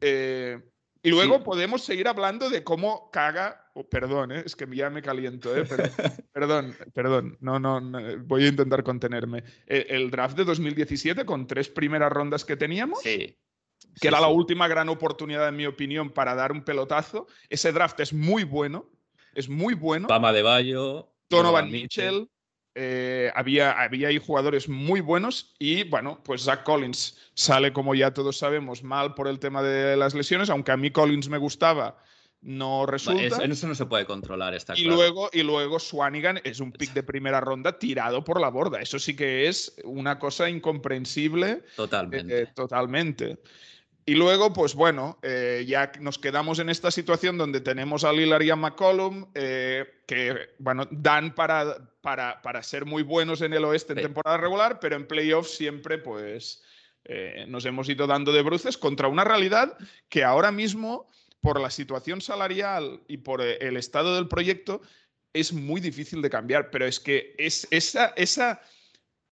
[0.00, 0.60] eh
[1.02, 4.42] y luego podemos seguir hablando de cómo caga, oh, perdón, ¿eh?
[4.44, 5.64] es que ya me caliento, ¿eh?
[6.32, 7.80] perdón, perdón, no, no,
[8.24, 9.44] voy a intentar contenerme.
[9.66, 13.38] E, el, draft de 2017 con tres primeras rondas que teníamos, que
[14.02, 17.26] era la última gran oportunidad, en mi opinión, para dar un pelotazo.
[17.48, 18.90] Ese draft es muy bueno,
[19.34, 20.08] es muy bueno.
[20.08, 22.28] Pama de Bayo, Donovan Mitchell
[22.80, 28.14] eh, había, había ahí jugadores muy buenos y bueno, pues Zach Collins sale, como ya
[28.14, 31.98] todos sabemos, mal por el tema de las lesiones, aunque a mí Collins me gustaba,
[32.40, 33.42] no resulta.
[33.44, 37.02] Eso, no se puede controlar, está y Luego, y luego Swanigan es un pick de
[37.02, 38.80] primera ronda tirado por la borda.
[38.80, 41.64] Eso sí que es una cosa incomprensible.
[41.74, 42.42] Totalmente.
[42.42, 43.38] Eh, totalmente.
[44.08, 48.40] Y luego, pues bueno, eh, ya nos quedamos en esta situación donde tenemos a Lillard
[48.40, 53.66] y a McCollum, eh, que, bueno, dan para, para, para, ser muy buenos en el
[53.66, 56.62] oeste en temporada regular, pero en playoffs siempre, pues,
[57.04, 59.76] eh, nos hemos ido dando de bruces contra una realidad
[60.08, 61.06] que ahora mismo,
[61.42, 64.80] por la situación salarial y por el estado del proyecto,
[65.34, 66.70] es muy difícil de cambiar.
[66.70, 68.62] Pero es que es esa, esa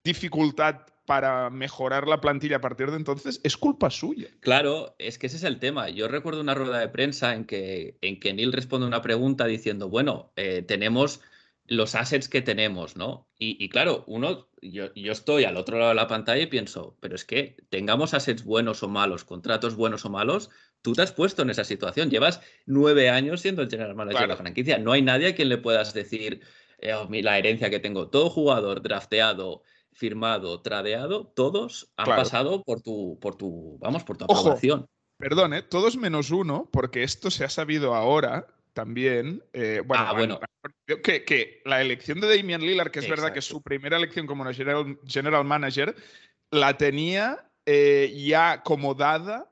[0.03, 4.27] dificultad para mejorar la plantilla a partir de entonces es culpa suya.
[4.39, 5.89] Claro, es que ese es el tema.
[5.89, 9.89] Yo recuerdo una rueda de prensa en que, en que Neil responde una pregunta diciendo,
[9.89, 11.21] bueno, eh, tenemos
[11.67, 13.27] los assets que tenemos, ¿no?
[13.39, 17.15] Y, claro, uno, yo, yo, estoy al otro lado de la pantalla y pienso, pero
[17.15, 20.49] es que tengamos assets buenos o malos, contratos buenos o malos,
[20.81, 22.09] tú te has puesto en esa situación.
[22.09, 24.77] Llevas nueve años siendo el general manager de la franquicia.
[24.77, 26.41] No hay nadie a quien le puedas decir
[26.79, 28.09] eh, oh, la herencia que tengo.
[28.09, 34.25] Todo jugador drafteado firmado, tradeado, todos han pasado por tu, por tu, vamos, por tu
[34.25, 34.87] aprobación.
[35.17, 35.61] perdón, ¿eh?
[35.61, 39.43] todos menos uno, porque esto se ha sabido ahora también.
[39.53, 40.39] Eh, bueno, ah, bueno.
[40.85, 44.45] Que, que, la elección de Damian Lillard, que es verdad que su primera elección como
[44.51, 45.95] general, general manager,
[46.51, 49.49] la tenía eh, ya acomodada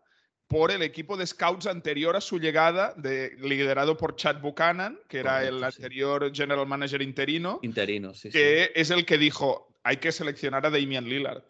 [0.47, 5.19] por el equipo de scouts anterior a su llegada, de, liderado por Chad Buchanan, que
[5.19, 7.60] era el anterior general manager interino.
[7.62, 8.30] Interino, sí.
[8.30, 11.44] Que es el que dijo, hay que seleccionar a Damian Lillard.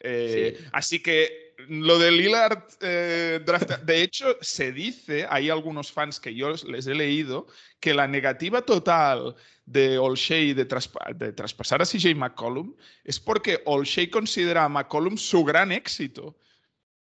[0.00, 3.40] Eh, así que lo de Lillard, eh,
[3.84, 7.48] de hecho, se dice, hay algunos fans que yo les he leído,
[7.80, 9.34] que la negativa total
[9.66, 15.44] de Olshey de, de traspasar a CJ McCollum es porque Olshey considera a McCollum su
[15.44, 16.38] gran éxito.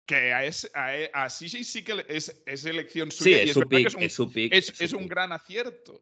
[0.05, 0.39] Que a,
[1.13, 3.43] a, CJ sí que es, es elección suya.
[3.43, 6.01] Sí, es, su pick, es, un, es, un gran acierto.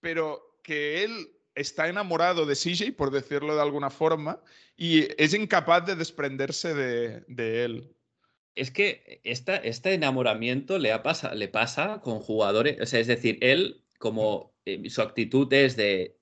[0.00, 4.40] Pero que él está enamorado de CJ, por decirlo de alguna forma,
[4.76, 7.94] y es incapaz de desprenderse de, él.
[8.54, 13.84] Es que este enamoramiento le, pasa, le pasa con jugadores, o sea, es decir, él
[13.98, 16.18] como eh, su actitud es de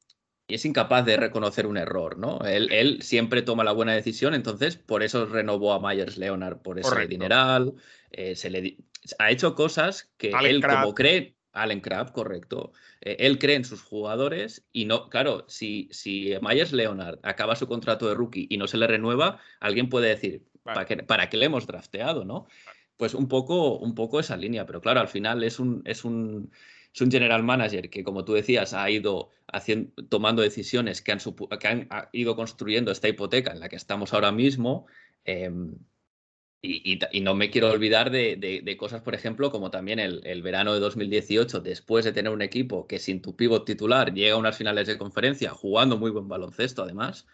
[0.49, 2.39] y es incapaz de reconocer un error, ¿no?
[2.45, 7.07] Él, siempre toma la buena decisión, entonces por eso renovó a Myers Leonard por ese
[7.09, 7.75] dineral.
[8.13, 8.77] Eh, se le
[9.19, 12.73] ha hecho cosas que él como cree, Allen Crab, correcto.
[13.01, 17.67] Eh, él cree en sus jugadores y no, claro, si, si Myers Leonard acaba su
[17.67, 21.37] contrato de rookie y no se le renueva, alguien puede decir, ¿para, qué, ¿para qué
[21.37, 22.47] le hemos drafteado, no?
[22.97, 26.51] Pues un poco, un poco esa línea, pero claro, al final es un, es un
[26.97, 31.19] es un general manager que, como tú decías, ha ido haciendo, tomando decisiones que han,
[31.61, 34.87] que han ido construyendo esta hipoteca en la que estamos ahora mismo.
[35.27, 35.75] Em,
[36.67, 41.61] y, no me quiero olvidar de, cosas, por ejemplo, como también el, verano de 2018,
[41.61, 44.99] después de tener un equipo que sin tu pivot titular llega a unas finales de
[44.99, 47.27] conferencia, jugando muy buen baloncesto además,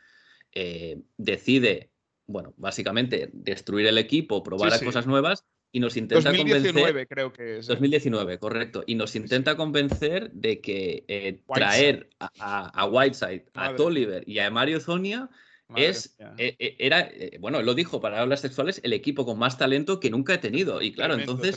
[0.52, 1.90] eh, decide,
[2.26, 7.66] bueno, básicamente destruir el equipo, probar cosas nuevas y nos intenta 2019 creo que es.
[7.66, 8.38] 2019, ¿eh?
[8.38, 8.84] correcto.
[8.86, 14.80] Y nos intenta convencer de que eh, traer a, Whiteside, a Tolliver y a Mario
[14.80, 15.30] Zonia
[15.76, 20.00] es, eh, era, bueno, él lo dijo para hablas sexuales, el equipo con más talento
[20.00, 20.82] que nunca he tenido.
[20.82, 21.56] Y claro, entonces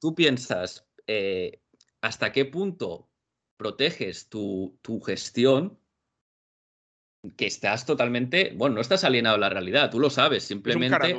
[0.00, 0.86] tú piensas,
[2.00, 3.10] ¿hasta qué punto
[3.56, 5.78] proteges tu, tu gestión
[7.36, 11.16] que estás totalmente, bueno, no estás alienado a la realidad, tú lo sabes, simplemente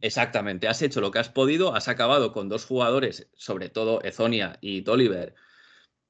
[0.00, 4.56] Exactamente, has hecho lo que has podido, has acabado con dos jugadores, sobre todo Ezonia
[4.60, 5.34] y Toliver,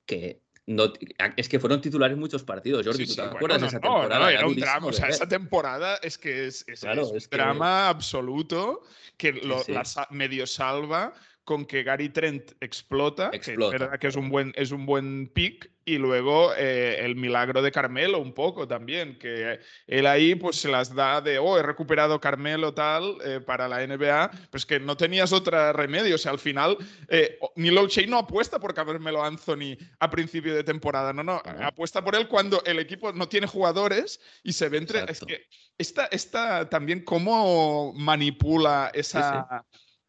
[0.04, 0.92] que no,
[1.36, 2.86] es que fueron titulares muchos partidos.
[2.86, 4.30] Jordi, ¿tú te acuerdas de esa temporada?
[4.30, 4.86] era un drama.
[4.88, 8.82] O sea, esa temporada es que es, un drama absoluto
[9.16, 9.64] que lo,
[10.10, 13.70] medio salva con que Gary Trent explota, explota.
[13.70, 17.16] Que es verdad que es un buen, es un buen pick, y luego eh, el
[17.16, 21.58] milagro de Carmelo un poco también, que él ahí pues se las da de, oh,
[21.58, 26.18] he recuperado Carmelo tal eh, para la NBA, pues que no tenías otra remedio, o
[26.18, 26.76] sea, al final
[27.08, 32.04] eh, Neil O'Shea no apuesta por Carmelo Anthony a principio de temporada, no, no, apuesta
[32.04, 35.10] por él cuando el equipo no tiene jugadores y se ve entre...
[35.10, 35.46] Es que
[35.78, 39.64] esta, esta también cómo manipula esa...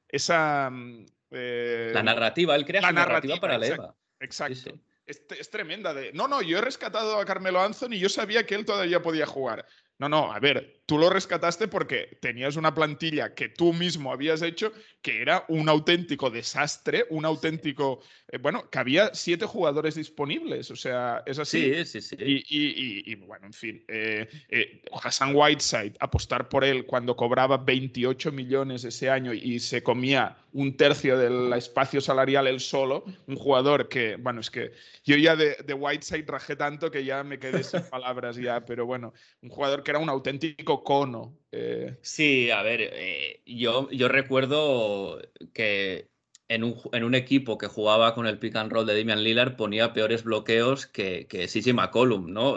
[0.10, 3.96] esa mm, la narrativa, él crea la narrativa, para la EVA.
[4.20, 4.74] Exacto
[5.10, 5.94] es, tremenda.
[5.94, 9.02] De, no, no, yo he rescatado a Carmelo Anthony y yo sabía que él todavía
[9.02, 9.66] podía jugar.
[9.98, 14.42] No, no, a ver, tú lo rescataste porque tenías una plantilla que tú mismo habías
[14.42, 14.74] hecho
[15.04, 20.76] que era un auténtico desastre, un auténtico, eh, bueno, que había siete jugadores disponibles, o
[20.76, 21.86] sea, es así.
[21.86, 22.16] Sí, sí, sí.
[22.20, 28.84] Y, bueno, en fin, eh, eh, Hassan Whiteside, apostar por él cuando cobraba 28 millones
[28.84, 34.16] ese año y se comía un tercio del espacio salarial él solo, un jugador que,
[34.16, 34.72] bueno, es que
[35.06, 38.86] yo ya de, de Whiteside rajé tanto que ya me quedé sin palabras ya, pero
[38.86, 41.38] bueno, un jugador que era un auténtico cono.
[41.52, 41.98] Eh.
[42.02, 45.20] Sí, a ver, eh, yo, yo recuerdo
[45.54, 46.10] que
[46.48, 49.56] en un, en un, equipo que jugaba con el pick and roll de Damian Lillard
[49.56, 52.56] ponía peores bloqueos que, que CJ McCollum, ¿no?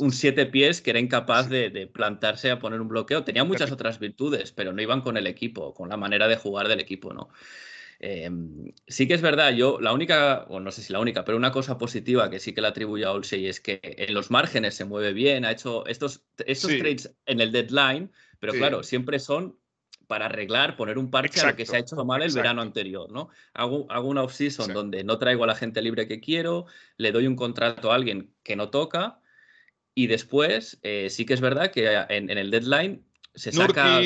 [0.00, 3.24] un, siete pies que era incapaz de, de, plantarse a poner un bloqueo.
[3.24, 6.68] Tenía muchas otras virtudes, pero no iban con el equipo, con la manera de jugar
[6.68, 7.28] del equipo, ¿no?
[7.98, 11.38] Em, sí que es verdad, yo la única, o no sé si la única, pero
[11.38, 14.74] una cosa positiva que sí que le atribuyo a Olsey es que en los márgenes
[14.74, 19.58] se mueve bien, ha hecho estos, estos trades en el deadline, pero claro, siempre son
[20.06, 23.10] para arreglar, poner un parche a lo que se ha hecho mal el verano anterior,
[23.10, 23.28] ¿no?
[23.54, 27.26] Hago, hago una off-season donde no traigo a la gente libre que quiero, le doy
[27.26, 29.20] un contrato a alguien que no toca
[29.94, 33.04] y después eh, sí que es verdad que en, el deadline
[33.34, 34.00] se saca...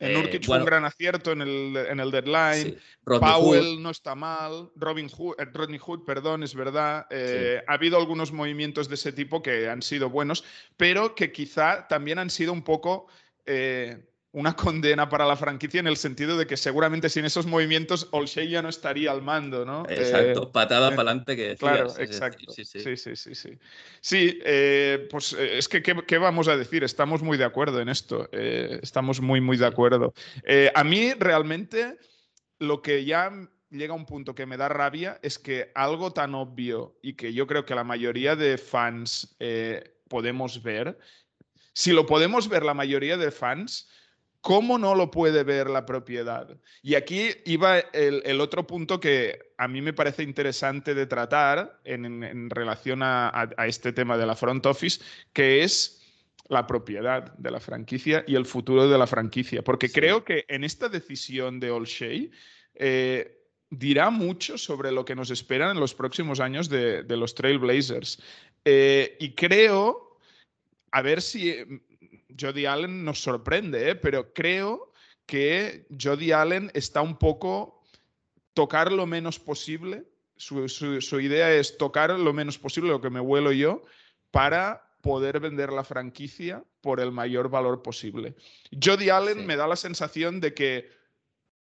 [0.00, 2.78] En Nurkic fue un gran acierto en el, en el deadline.
[3.04, 4.70] Powell no está mal.
[4.74, 7.06] Robin Hood, eh, Rodney Hood, perdón, es verdad.
[7.10, 10.42] Eh, ha habido algunos movimientos de ese tipo que han sido buenos,
[10.78, 13.08] pero que quizá también han sido un poco
[13.44, 18.08] eh, una condena para la franquicia en el sentido de que seguramente sin esos movimientos
[18.12, 19.82] Olshey ya no estaría al mando, ¿no?
[19.88, 21.58] Exacto, eh, patada eh, para adelante que decías.
[21.58, 22.52] Claro, exacto.
[22.52, 23.16] Sí, sí, sí.
[23.16, 23.58] Sí,
[24.00, 26.84] sí, eh, pues es que ¿qué, vamos a decir?
[26.84, 28.28] Estamos muy de acuerdo en esto.
[28.32, 30.14] estamos muy, muy de acuerdo.
[30.74, 31.98] a mí realmente
[32.60, 33.32] lo que ya
[33.70, 37.32] llega a un punto que me da rabia es que algo tan obvio y que
[37.32, 39.36] yo creo que la mayoría de fans
[40.08, 40.98] podemos ver,
[41.72, 43.88] si lo podemos ver la mayoría de fans,
[44.40, 46.56] ¿Cómo no lo puede ver la propiedad?
[46.82, 52.48] Y aquí iba el, otro punto que a mí me parece interesante de tratar en,
[52.48, 55.02] relación a, este tema de la front office,
[55.34, 56.00] que es
[56.48, 59.62] la propiedad de la franquicia y el futuro de la franquicia.
[59.62, 62.30] Porque creo que en esta decisión de Olshey
[62.74, 68.22] eh, dirá mucho sobre lo que nos esperan en los próximos años de, los Trailblazers.
[68.64, 70.18] Eh, y creo,
[70.92, 71.54] a ver si
[72.38, 73.94] Jody Allen nos sorprende, ¿eh?
[73.94, 74.92] pero creo
[75.26, 77.82] que Jody Allen está un poco
[78.54, 80.04] tocar lo menos posible.
[80.36, 83.82] Su, idea es tocar lo menos posible, lo que me vuelo yo,
[84.30, 88.34] para poder vender la franquicia por el mayor valor posible.
[88.82, 90.90] Jody Allen me da la sensación de que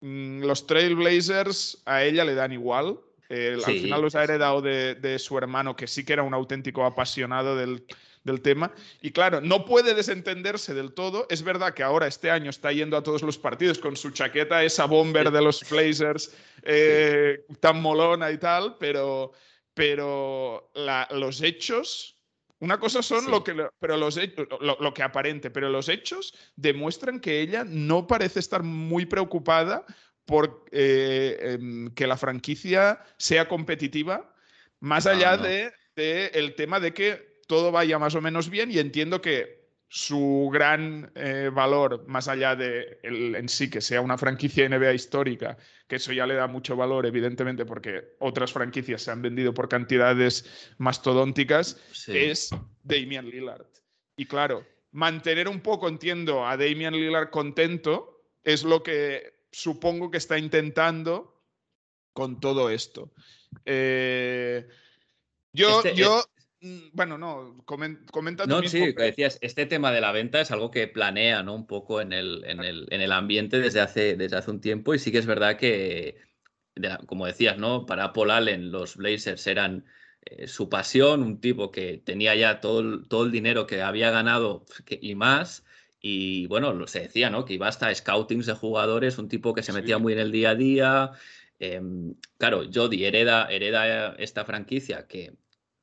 [0.00, 3.00] mm, los Trailblazers a ella le dan igual.
[3.28, 7.56] al final los ha heredado de, su hermano, que sí que era un auténtico apasionado
[7.56, 7.84] del,
[8.42, 8.72] tema.
[9.00, 11.26] Y claro, no puede desentenderse del todo.
[11.30, 14.62] Es verdad que ahora este año está yendo a todos los partidos con su chaqueta,
[14.64, 19.32] esa bomber de los Blazers eh, tan molona y tal, pero,
[19.74, 20.70] pero
[21.10, 22.16] los hechos
[22.58, 24.18] una cosa son lo que, pero los,
[24.60, 29.84] lo, que aparente, pero los hechos demuestran que ella no parece estar muy preocupada
[30.24, 34.34] por eh, em, que la franquicia sea competitiva,
[34.80, 38.78] más allá del de, el tema de que todo vaya más o menos bien y
[38.78, 44.68] entiendo que su gran eh, valor, más allá de en sí que sea una franquicia
[44.68, 49.22] NBA histórica, que eso ya le da mucho valor, evidentemente, porque otras franquicias se han
[49.22, 52.50] vendido por cantidades mastodónticas, es
[52.82, 53.66] Damian Lillard.
[54.16, 60.18] Y claro, mantener un poco, entiendo, a Damian Lillard contento es lo que supongo que
[60.18, 61.44] está intentando
[62.12, 63.12] con todo esto.
[63.64, 64.66] Eh,
[65.52, 66.35] yo, este, yo, Mm,
[66.92, 71.42] bueno, no, comenta No, sí, decías, este tema de la venta es algo que planea,
[71.42, 71.54] ¿no?
[71.54, 74.94] Un poco en el, en el, en el ambiente desde hace, desde hace un tiempo
[74.94, 76.16] y sí que es verdad que,
[77.06, 77.86] como decías, ¿no?
[77.86, 79.84] Para Paul Allen los Blazers eran
[80.24, 84.10] eh, su pasión, un tipo que tenía ya todo el, todo el dinero que había
[84.10, 85.64] ganado y más.
[86.00, 87.44] Y bueno, se decía, ¿no?
[87.44, 90.50] Que iba hasta scoutings de jugadores, un tipo que se metía muy en el día
[90.50, 91.10] a día.
[91.58, 95.34] Em, claro, Jody hereda, hereda esta franquicia que,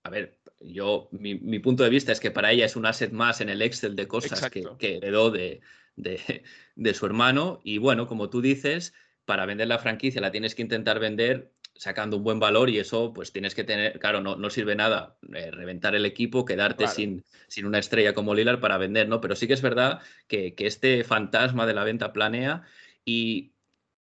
[0.04, 3.42] a ver, yo, mi, punto de vista es que para ella es un asset más
[3.42, 5.62] en el Excel de cosas que, heredó de,
[5.96, 7.62] de, su hermano.
[7.64, 8.94] Y bueno, como tú dices,
[9.26, 13.14] para vender la franquicia la tienes que intentar vender sacando un buen valor y eso
[13.14, 17.24] pues tienes que tener, claro, no, no sirve nada eh, reventar el equipo, quedarte sin,
[17.48, 19.22] sin una estrella como Lillard para vender, ¿no?
[19.22, 22.64] Pero sí que es verdad que, que este fantasma de la venta planea
[23.06, 23.54] y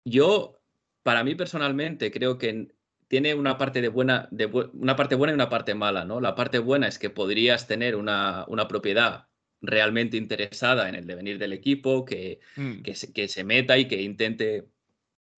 [0.05, 0.59] yo,
[1.03, 2.69] para mí personalmente, creo que
[3.09, 6.21] tiene una parte, de buena, de una parte buena y una parte mala, ¿no?
[6.21, 9.27] La parte buena es que podrías tener una, una propiedad
[9.61, 12.83] realmente interesada en el devenir del equipo, que, mm.
[12.83, 14.69] que, se, que, se, meta y que intente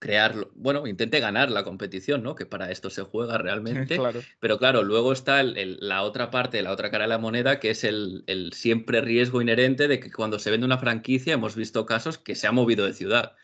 [0.00, 2.34] crearlo, bueno, intente ganar la competición, ¿no?
[2.34, 3.98] Que para esto se juega realmente.
[4.40, 7.84] Pero claro, luego está la otra parte, la otra cara de la moneda, que es
[7.84, 12.18] el, el siempre riesgo inherente de que cuando se vende una franquicia hemos visto casos
[12.18, 13.36] que se ha movido de ciudad.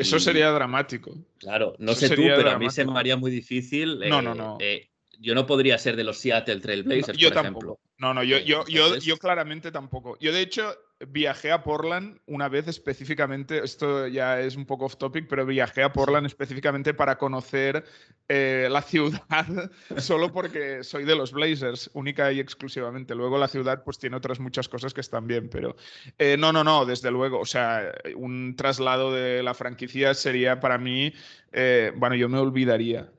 [0.00, 1.14] Eso sería dramático.
[1.38, 3.98] Claro, no sé tú, pero a mí se me haría muy difícil.
[4.08, 4.58] no, no, eh, no.
[4.60, 7.66] Eh, yo no podría ser de los Seattle Trailblazers, yo por tampoco.
[7.66, 7.80] ejemplo.
[7.98, 10.16] No, no, yo, yo, yo, yo claramente tampoco.
[10.18, 10.74] Yo, de hecho,
[11.08, 15.82] viajé a Portland una vez específicamente, esto ya es un poco off topic, pero viajé
[15.82, 17.84] a Portland específicamente para conocer
[18.28, 23.14] eh, la ciudad, solo porque soy de los Blazers, única y exclusivamente.
[23.14, 25.76] Luego la ciudad pues tiene otras muchas cosas que están bien, pero
[26.18, 30.76] eh, no, no, no, desde luego, o sea, un traslado de la franquicia sería para
[30.76, 31.12] mí,
[31.52, 33.10] eh, bueno, yo me olvidaría,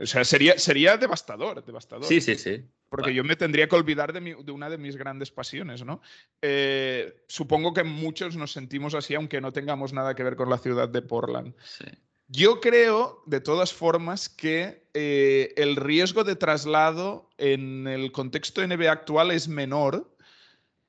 [0.00, 2.04] o sea, sería, sería devastador, devastador.
[2.04, 2.62] Sí, sí, sí.
[2.88, 6.00] Porque yo me tendría que olvidar de, de, una de mis grandes pasiones, ¿no?
[7.26, 10.88] supongo que muchos nos sentimos así, aunque no tengamos nada que ver con la ciudad
[10.88, 11.54] de Portland.
[12.28, 18.90] Yo creo, de todas formas, que eh, el riesgo de traslado en el contexto NBA
[18.90, 20.15] actual es menor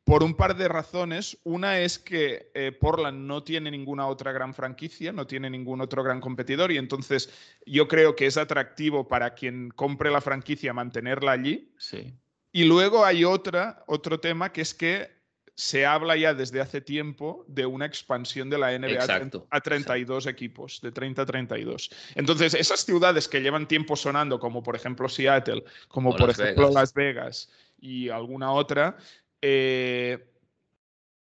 [0.08, 1.38] por un par de razones.
[1.44, 6.02] Una es que eh, Portland no tiene ninguna otra gran franquicia, no tiene ningún otro
[6.02, 7.30] gran competidor y entonces
[7.66, 11.74] yo creo que es atractivo para quien compre la franquicia mantenerla allí.
[11.78, 12.14] Sí.
[12.54, 15.12] Y luego hay otra, otro tema que es que
[15.56, 20.80] se habla ya desde hace tiempo de una expansión de la NBA a 32 equipos,
[20.82, 21.90] de 30 a 32.
[22.16, 26.94] Entonces, esas ciudades que llevan tiempo sonando, como por ejemplo Seattle, como por ejemplo Las
[26.94, 27.50] Vegas
[27.80, 28.98] y alguna otra,
[29.42, 30.28] eh,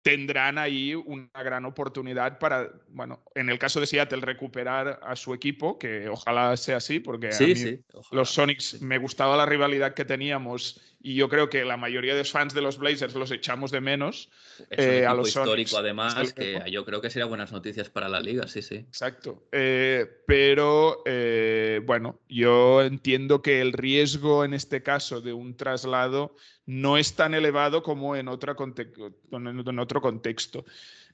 [0.06, 5.34] tendrán ahí una gran oportunidad para, bueno, en el caso de Seattle, recuperar a su
[5.34, 7.32] equipo, que ojalá sea así, porque
[8.12, 12.22] los Sonics me gustaba la rivalidad que teníamos y yo creo que la mayoría de
[12.22, 14.28] los fans de los Blazers los echamos de menos.
[14.72, 18.10] Es un eh, a los histórico, además, que yo creo que sería buenas noticias para
[18.10, 18.78] la liga, sí, sí.
[18.78, 19.44] Exacto.
[19.52, 26.36] Eh, pero, eh, bueno, yo entiendo que el riesgo en este caso de un traslado
[26.66, 28.56] no es tan elevado como en, otra
[29.32, 30.66] en otro contexto.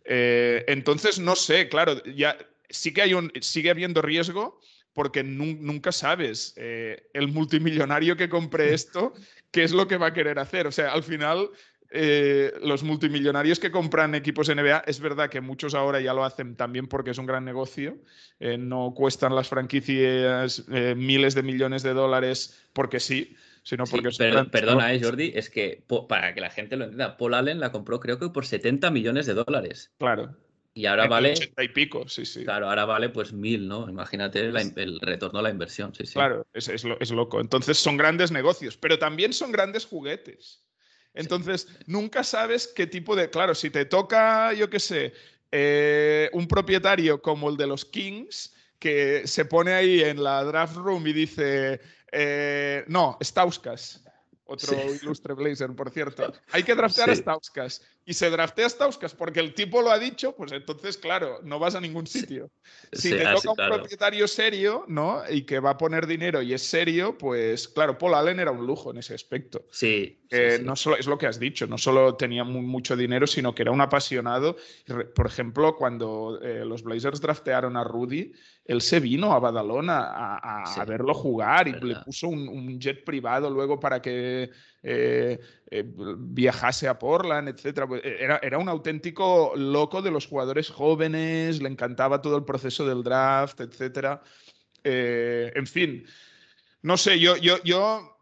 [0.05, 2.37] entonces, no sé, claro, ya
[2.69, 4.57] sí que hay un, sigue habiendo riesgo
[4.93, 9.13] porque nunca sabes eh, el multimillonario que compre esto,
[9.51, 10.67] qué es lo que va a querer hacer.
[10.67, 11.49] O sea, al final,
[11.91, 16.55] eh, los multimillonarios que compran equipos NBA, es verdad que muchos ahora ya lo hacen
[16.55, 17.97] también porque es un gran negocio,
[18.39, 23.35] eh, no cuestan las franquicias miles de millones de dólares porque sí.
[23.63, 24.09] Sino porque
[24.51, 28.17] perdona, Jordi, es que para que la gente lo entienda, Paul Allen la compró creo
[28.17, 29.91] que por 70 millones de dólares.
[29.99, 30.35] Claro.
[30.73, 31.31] Y ahora vale.
[31.31, 32.43] 80 y pico, sí, sí.
[32.43, 33.89] Claro, ahora vale pues mil, ¿no?
[33.89, 36.13] Imagínate el retorno a la inversión, sí, sí.
[36.13, 37.41] Claro, es, es, loco.
[37.41, 40.63] Entonces son grandes negocios, pero también son grandes juguetes.
[41.13, 43.29] Entonces, nunca sabes qué tipo de.
[43.29, 45.13] Claro, si te toca, yo qué sé,
[45.51, 50.77] eh, un propietario como el de los Kings, que se pone ahí en la draft
[50.77, 51.81] room y dice:
[52.13, 54.05] eh, No, Stauskas
[54.51, 56.31] otro ilustre Blazer, por cierto.
[56.51, 57.81] Hay que draftear a Stauskas.
[58.03, 61.59] Y se draftea a Stauskas porque el tipo lo ha dicho, pues entonces, claro, no
[61.59, 62.49] vas a ningún sitio.
[62.91, 65.21] Si te toca un propietario serio, ¿no?
[65.29, 68.65] Y que va a poner dinero y es serio, pues claro, Paul Allen era un
[68.65, 69.65] lujo en ese aspecto.
[69.71, 70.19] Sí.
[70.63, 73.71] no solo es lo que has dicho, no solo tenía mucho dinero, sino que era
[73.71, 74.57] un apasionado.
[75.15, 78.33] Por ejemplo, cuando eh, los Blazers draftearon a Rudy,
[78.65, 83.79] él se vino a Badalona a, verlo jugar y le puso un, jet privado luego
[83.79, 84.49] para que
[84.83, 85.39] eh,
[85.69, 85.83] eh,
[86.17, 87.81] viajase a Portland, etc.
[88.03, 92.85] Eh, era, era, un auténtico loco de los jugadores jóvenes, le encantaba todo el proceso
[92.85, 94.19] del draft, etc.
[94.83, 96.05] en fin,
[96.81, 98.17] no sé, yo, yo, yo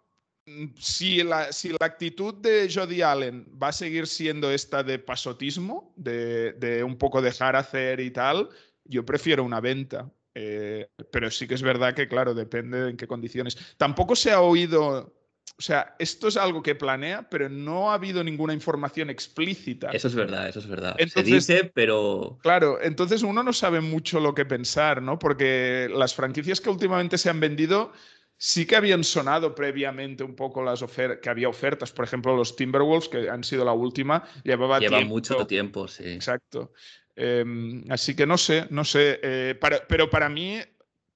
[0.78, 5.94] si la, si la, actitud de Jody Allen va a seguir siendo esta de pasotismo,
[5.96, 8.50] de, de, un poco dejar hacer y tal,
[8.84, 10.12] yo prefiero una venta.
[10.36, 13.58] Eh, pero sí que es verdad que, claro, depende en qué condiciones.
[13.78, 15.14] Tampoco se ha oído
[15.58, 19.90] o sea, esto es algo que planea, pero no ha habido ninguna información explícita.
[19.92, 20.96] Eso es verdad, eso es verdad.
[21.14, 22.40] Se dice, pero.
[22.42, 25.20] Claro, entonces uno no sabe mucho lo que pensar, ¿no?
[25.20, 27.92] Porque las franquicias que últimamente se han vendido
[28.38, 31.92] sí que habían sonado previamente un poco las ofertas, que había ofertas.
[31.92, 36.04] Por ejemplo, los Timberwolves, que han sido la última, llevaba Lleva mucho tiempo, sí.
[36.06, 36.72] Exacto.
[37.16, 39.20] Em, así que no sé, no sé.
[39.22, 40.62] Eh, pero para mí,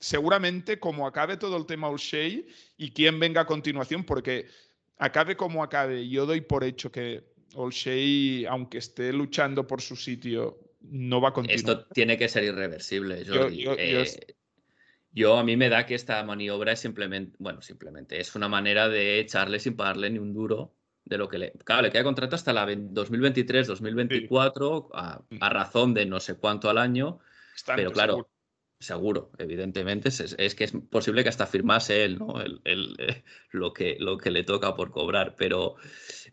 [0.03, 2.41] seguramente, como acabe todo el tema O'Shea
[2.77, 4.47] y quién venga a continuación, porque
[4.97, 7.23] acabe como acabe, yo doy por hecho que
[7.55, 11.55] O'Shea, aunque esté luchando por su sitio, no va a continuar.
[11.55, 13.63] Esto tiene que ser irreversible, Jordi.
[13.77, 14.05] Eh,
[15.13, 18.89] yo, a mí me da que esta maniobra es simplemente, bueno, simplemente es una manera
[18.89, 20.75] de echarle sin pagarle ni un duro
[21.05, 21.53] de lo que le.
[21.63, 27.19] Claro, le queda contrato hasta la 2023-2024 a, razón de no sé cuánto al año.
[27.67, 28.32] pero claro, seguro,
[29.38, 32.41] evidentemente, es, que es posible que hasta firmase él, ¿no?
[32.41, 35.36] El, eh, lo, que, lo que le toca por cobrar.
[35.38, 35.75] Pero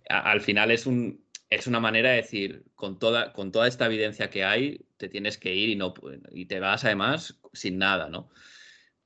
[0.09, 1.24] al final es un.
[1.48, 5.36] Es una manera de decir, con toda, con toda esta evidencia que hay, te tienes
[5.36, 5.94] que ir y, no,
[6.30, 8.30] y te vas además sin nada, ¿no?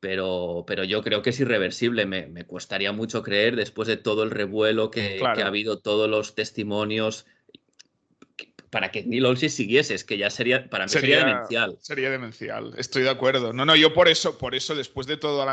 [0.05, 2.05] pero, pero yo creo que es irreversible.
[2.05, 6.11] Me, me costaría mucho creer, después de todo el revuelo que, que ha habido, todos
[6.11, 7.25] los testimonios,
[8.75, 11.79] para que Neil Olsi siguiese, es que ya sería, para mí sería, demencial.
[11.81, 13.53] Sería demencial, estoy de acuerdo.
[13.53, 15.47] No, no, yo por eso, por eso después de todo,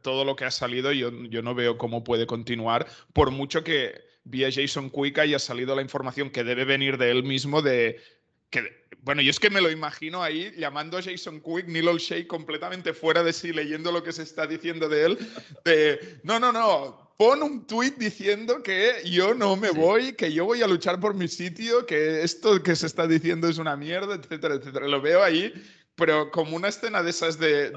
[0.00, 4.00] todo lo que ha salido, yo, yo no veo cómo puede continuar, por mucho que
[4.22, 8.00] vía Jason Quick haya salido la información que debe venir de él mismo de
[8.48, 12.28] que bueno, yo es que me lo imagino ahí llamando a Jason Quick, Neil O'Shea
[12.28, 15.18] completamente fuera de sí, leyendo lo que se está diciendo de él.
[15.64, 20.46] De, no, no, no, pon un tweet diciendo que yo no me voy, que yo
[20.46, 24.14] voy a luchar por mi sitio, que esto que se está diciendo es una mierda,
[24.14, 24.86] etcétera, etcétera.
[24.86, 25.52] Lo veo ahí,
[25.96, 27.70] pero como una escena de esas de,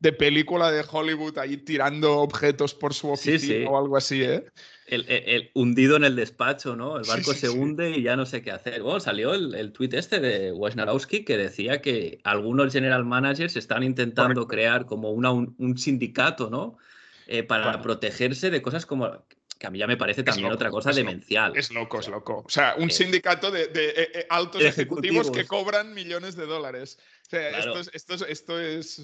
[0.00, 4.44] de, película de Hollywood, ahí tirando objetos por su oficina o algo así, ¿eh?
[4.86, 6.98] el, hundido en el despacho, ¿no?
[6.98, 8.82] El barco se hunde y ya no sé qué hacer.
[8.82, 13.82] Bueno, salió el, el tuit este de Wojnarowski que decía que algunos general managers están
[13.82, 16.78] intentando crear como una, un, sindicato, ¿no?
[17.32, 19.24] Eh, para protegerse de cosas como
[19.58, 21.56] que a mí ya me parece también otra cosa demencial.
[21.56, 22.42] Es loco, es loco.
[22.44, 25.30] O sea, un sindicato de, eh, eh, altos ejecutivos.
[25.30, 26.98] que cobran millones de dólares.
[27.26, 27.90] O sea, esto es,
[28.28, 29.02] esto es,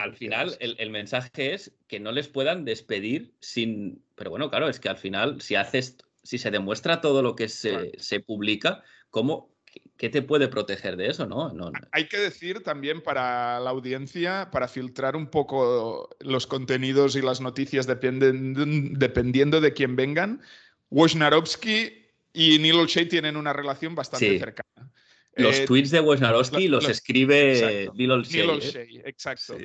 [0.00, 4.02] al final el, mensaje es que no les puedan despedir sin.
[4.16, 7.48] Pero bueno, claro, es que al final, si haces, si se demuestra todo lo que
[7.48, 9.51] se, se publica, ¿cómo,
[10.02, 11.52] ¿Qué te puede proteger de eso, no?
[11.92, 17.40] Hay que decir también para la audiencia, para filtrar un poco los contenidos y las
[17.40, 20.42] noticias dependiendo de quién vengan,
[20.90, 24.90] Wojnarowski y Neil O'Shea tienen una relación bastante cercana.
[25.36, 28.44] Los eh, tweets de Wojnarowski los, escribe Neil O'Shea.
[28.44, 29.02] Neil ¿eh?
[29.04, 29.56] exacto.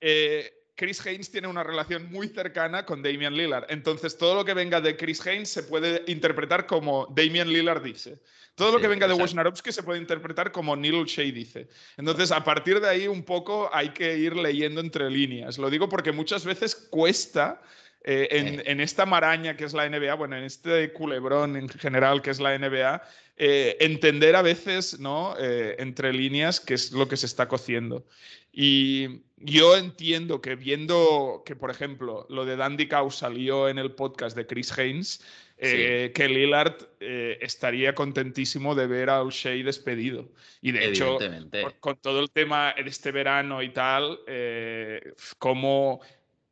[0.00, 3.66] Eh, Chris Haynes tiene una relación muy cercana con Damian Lillard.
[3.68, 8.20] Entonces, todo lo que venga de Chris Haynes se puede interpretar como Damian Lillard dice.
[8.54, 11.68] Todo lo que venga de Wojnarowski se puede interpretar como Neil O'Shea dice.
[11.96, 15.56] Entonces, a partir de ahí, un poco hay que ir leyendo entre líneas.
[15.56, 17.62] Lo digo porque muchas veces cuesta
[18.02, 22.30] eh, en, esta maraña que es la NBA, bueno, en este culebrón en general que
[22.30, 23.02] es la NBA,
[23.36, 25.34] eh, entender a veces, ¿no?
[25.38, 28.06] Eh, entre líneas qué es lo que se está cociendo.
[28.52, 33.92] Y yo entiendo que viendo que, por ejemplo, lo de Dandy Cow salió en el
[33.92, 35.22] podcast de Chris Haynes,
[35.60, 40.28] que Lillard estaría contentísimo de ver a O'Shea despedido.
[40.62, 41.18] Y de hecho,
[41.80, 44.20] con, todo el tema de este verano y tal,
[45.38, 46.00] como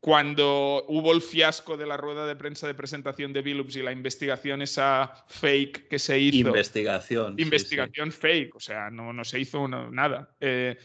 [0.01, 3.93] cuando hubo el fiasco de la rueda de prensa de presentación de Billups y la
[3.93, 6.49] investigación esa fake que se hizo.
[6.49, 7.35] Investigación.
[7.37, 10.35] Investigación fake, o sea, no, no se hizo nada.
[10.41, 10.77] Eh,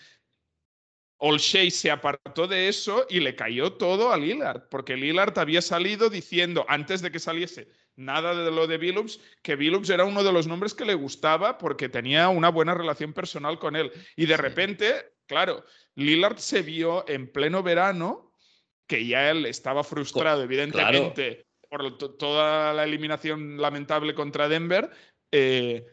[1.18, 6.10] Olshey se apartó de eso y le cayó todo a Lillard, porque Lillard había salido
[6.10, 10.32] diciendo, antes de que saliese nada de lo de Billups, que Billups era uno de
[10.32, 13.92] los nombres que le gustaba porque tenía una buena relación personal con él.
[14.16, 14.94] Y de repente,
[15.28, 15.64] claro,
[15.96, 18.32] Lillard se vio en pleno verano
[18.88, 24.90] que ya él estaba frustrado, evidentemente, por toda la eliminación lamentable contra Denver,
[25.32, 25.86] eh,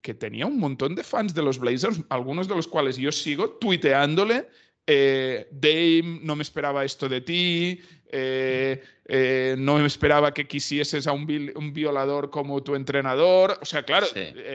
[0.00, 3.50] que tenía un montón de fans de los Blazers, algunos de los cuales yo sigo,
[3.50, 4.48] tuiteándole.
[4.90, 7.80] Eh, Dame, no me esperaba esto de ti,
[8.10, 13.58] eh, no me esperaba que quisieses a un, violador como tu entrenador.
[13.60, 14.06] O sea, claro,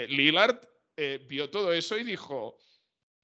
[0.09, 0.57] Lillard
[1.27, 2.57] vio todo eso y dijo,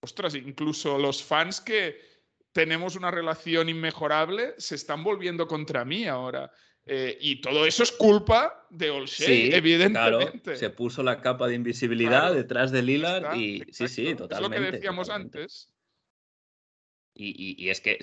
[0.01, 2.09] ostras, incluso los fans que,
[2.51, 6.51] tenemos una relación inmejorable, se están volviendo contra mí ahora.
[6.85, 10.55] Eh, y todo eso es culpa de Olshey, evidentemente.
[10.55, 14.57] se puso la capa de invisibilidad detrás de Lillard y sí, sí, totalmente.
[14.57, 15.69] Es lo que decíamos antes.
[17.21, 17.99] Y, es que,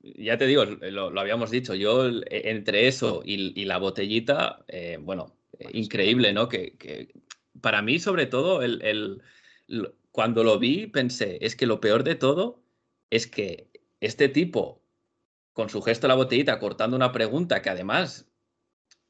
[0.00, 5.36] ya te digo, lo, habíamos dicho, yo entre eso y, la botellita, eh, bueno,
[5.72, 6.48] increíble, ¿no?
[6.48, 7.12] Que,
[7.60, 9.22] para mí, sobre todo, el,
[10.12, 12.62] cuando lo vi, pensé, es que lo peor de todo
[13.10, 13.68] es que
[14.00, 14.82] este tipo,
[15.52, 18.30] con su gesto de la botellita, cortando una pregunta que además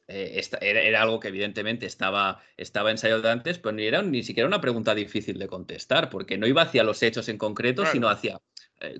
[0.08, 4.60] eh, era, algo que evidentemente estaba, estaba ensayado antes, pero ni era ni siquiera una
[4.60, 8.40] pregunta difícil de contestar, porque no iba hacia los hechos en concreto, sino hacia eh,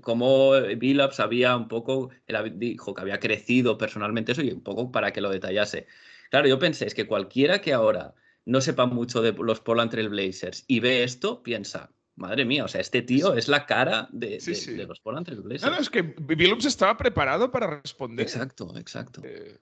[0.00, 4.92] cómo Billups había un poco, él dijo que había crecido personalmente eso y un poco
[4.92, 5.86] para que lo detallase.
[6.30, 8.14] Claro, yo pensé, es que cualquiera que ahora
[8.44, 12.68] no sepa mucho de los Portland Trail Blazers y ve esto, piensa, Madre mía, o
[12.68, 14.38] sea, este tío es la cara de,
[14.86, 15.70] los Portland Trail Blazers.
[15.70, 18.26] No, no, es que Billups estaba preparado para responder.
[18.26, 19.22] Exacto, exacto.
[19.24, 19.56] Eh,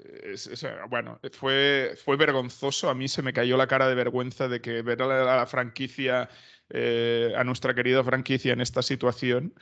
[0.90, 2.90] bueno, fue, fue vergonzoso.
[2.90, 6.28] A mí se me cayó la cara de vergüenza de que ver a la, franquicia,
[6.70, 9.54] eh, a nuestra querida franquicia en esta situación.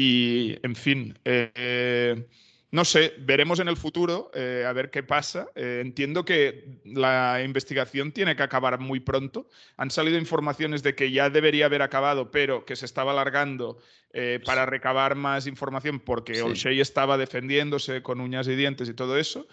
[0.00, 2.24] Y, en fin, eh,
[2.70, 5.48] no sé, veremos en el futuro eh, a ver qué pasa.
[5.56, 9.48] Eh, entiendo que la investigación tiene que acabar muy pronto.
[9.76, 13.78] Han salido informaciones de que ya debería haber acabado, pero que se estaba alargando
[14.12, 16.80] eh, para recabar más información porque sí.
[16.80, 19.48] estaba defendiéndose con uñas y dientes y todo eso.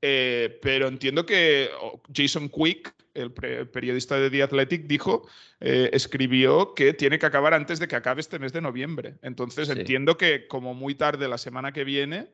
[0.00, 5.28] Pero entiendo que oh, Jason Quick, el, periodista de The Athletic, dijo,
[5.60, 9.16] escribió que tiene que acabar antes de que acabe este mes de noviembre.
[9.22, 12.28] Entonces entiendo que como muy tarde la semana que viene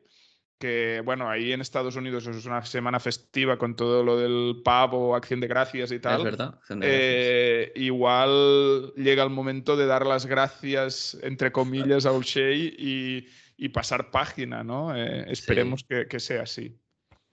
[0.63, 5.13] que bueno, ahí en Estados Unidos es una semana festiva con todo lo del pavo,
[5.13, 6.19] acción de gracias y tal.
[6.19, 6.57] Es verdad.
[6.81, 13.69] Eh, igual llega el momento de dar las gracias, entre comillas, a O'Shea y, y
[13.69, 14.95] pasar página, ¿no?
[14.95, 16.79] Eh, esperemos que, que sea así.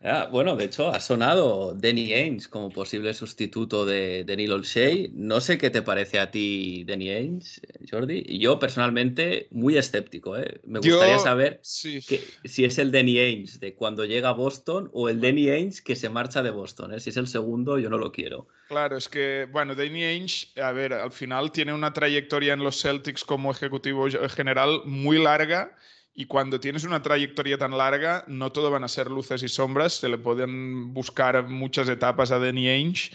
[0.03, 5.11] Ah, bueno, de hecho, ha sonado Danny Ainge como posible sustituto de, de Neil.
[5.13, 8.39] No sé qué te parece a ti, Danny Ainge, Jordi.
[8.39, 10.39] Yo personalmente muy escéptico.
[10.39, 10.59] ¿eh?
[10.65, 15.21] Me gustaría saber si es el Danny Ainge de cuando llega a Boston o el
[15.21, 16.95] Danny Ainge que se marcha de Boston.
[16.95, 17.01] ¿eh?
[17.01, 18.49] Si es el segundo, yo no lo quiero.
[18.69, 22.81] Claro, es que, bueno, Danny Ainge, a ver, al final tiene una trayectoria en los
[22.81, 25.77] Celtics como ejecutivo general muy larga
[26.21, 29.95] y cuando tienes una trayectoria tan larga, no todo van a ser luces y sombras,
[29.95, 33.13] se le pueden buscar muchas etapas a Danny Ainge.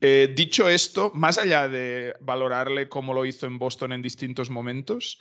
[0.00, 5.18] Eh, dicho esto, más allá de valorarle como lo hizo en Boston en distintos momentos,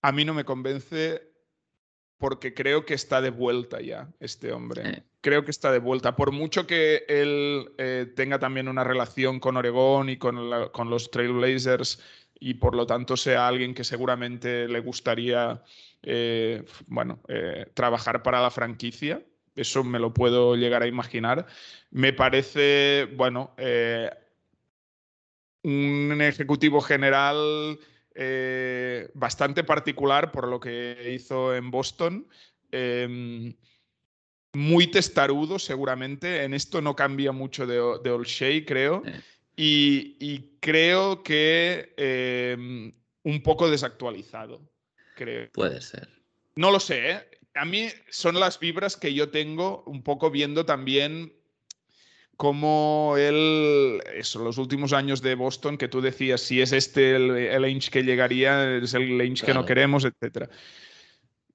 [0.00, 1.20] a mí no me convence
[2.16, 5.04] porque creo que está de vuelta ya este hombre.
[5.20, 6.16] Creo que está de vuelta.
[6.16, 11.10] Por mucho que él eh, tenga también una relación con Oregón y con, con los
[11.10, 12.00] Trailblazers
[12.40, 15.62] y por lo tanto sea alguien que seguramente le gustaría
[16.02, 19.22] eh, bueno, eh, trabajar para la franquicia.
[19.54, 21.46] Eso me lo puedo llegar a imaginar.
[21.90, 24.10] Me parece, bueno, eh,
[25.62, 27.78] un ejecutivo general
[29.14, 32.26] bastante particular por lo que hizo en Boston.
[32.70, 33.54] Em,
[34.52, 36.44] muy testarudo, seguramente.
[36.44, 39.02] En esto no cambia mucho de, de Olshey, creo.
[39.62, 42.92] Y, creo que em,
[43.24, 44.62] un poco desactualizado.
[45.16, 45.50] Creo.
[45.52, 46.08] Puede ser.
[46.56, 47.20] No lo sé, ¿eh?
[47.54, 51.34] A mí son las vibras que yo tengo un poco viendo también
[52.36, 57.30] cómo él, eso, los últimos años de Boston, que tú decías, si es este el,
[57.30, 60.48] el que llegaría, es el Ainge que no queremos, etcétera.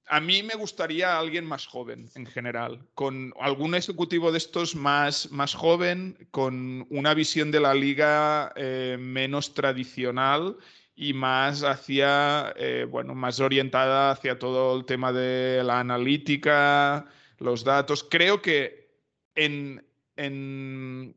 [0.08, 5.30] A mí me gustaría alguien más joven en general, con algún ejecutivo de estos más,
[5.32, 10.56] más joven, con una visión de la liga eh, menos tradicional
[10.94, 17.06] y más hacia, eh, bueno, más orientada hacia todo el tema de la analítica,
[17.38, 18.06] los datos.
[18.08, 18.88] Creo que
[19.34, 19.84] en,
[20.14, 21.16] en,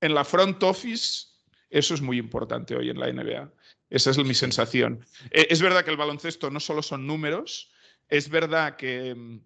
[0.00, 1.26] en la front office
[1.70, 3.52] eso es muy importante hoy en la NBA.
[3.90, 5.04] Esa es mi sensación.
[5.30, 7.70] Eh, es verdad que el baloncesto no solo son números,
[8.08, 9.40] es verdad que, mm,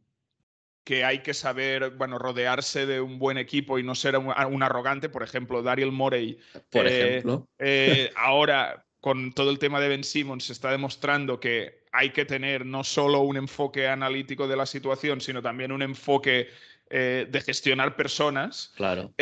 [0.84, 5.08] que hay que saber, bueno, rodearse de un buen equipo y no ser un, arrogante.
[5.08, 6.38] Por ejemplo, Daryl Morey.
[6.70, 7.48] Por eh, ejemplo.
[7.58, 12.24] Eh, ahora, con todo el tema de Ben Simmons, se está demostrando que hay que
[12.24, 16.48] tener no solo un enfoque analítico de la situación, sino también un enfoque
[16.90, 18.72] eh, de gestionar personas.
[18.76, 19.12] Claro.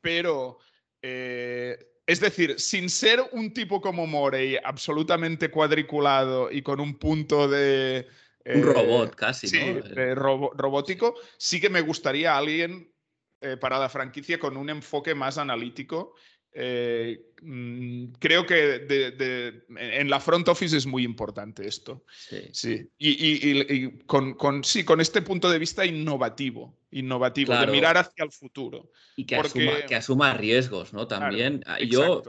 [0.00, 0.58] pero,
[1.02, 8.06] es decir, sin ser un tipo como Morey, absolutamente cuadriculado y con un punto de
[8.44, 10.50] un robot eh, casi, sí, ¿no?
[10.54, 11.14] robótico.
[11.38, 12.92] Sí que me gustaría alguien
[13.40, 16.14] eh, para la franquicia con un enfoque más analítico.
[16.56, 18.86] Eh, mm, creo que
[19.76, 22.04] en la front office es muy importante esto.
[22.52, 22.88] Sí.
[22.96, 28.90] Y, con, sí, con este punto de vista innovativo, innovativo, de mirar hacia el futuro.
[29.16, 29.36] Y que,
[29.96, 31.08] asuma, riesgos, ¿no?
[31.08, 31.64] También.
[31.66, 32.22] Ah, yo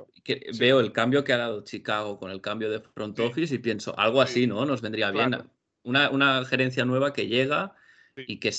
[0.57, 3.97] veo el cambio que ha dado Chicago con el cambio de front office y pienso,
[3.99, 4.65] algo así, ¿no?
[4.65, 5.37] Nos vendría bien
[5.85, 7.75] una, gerencia nueva que llega
[8.15, 8.51] y que,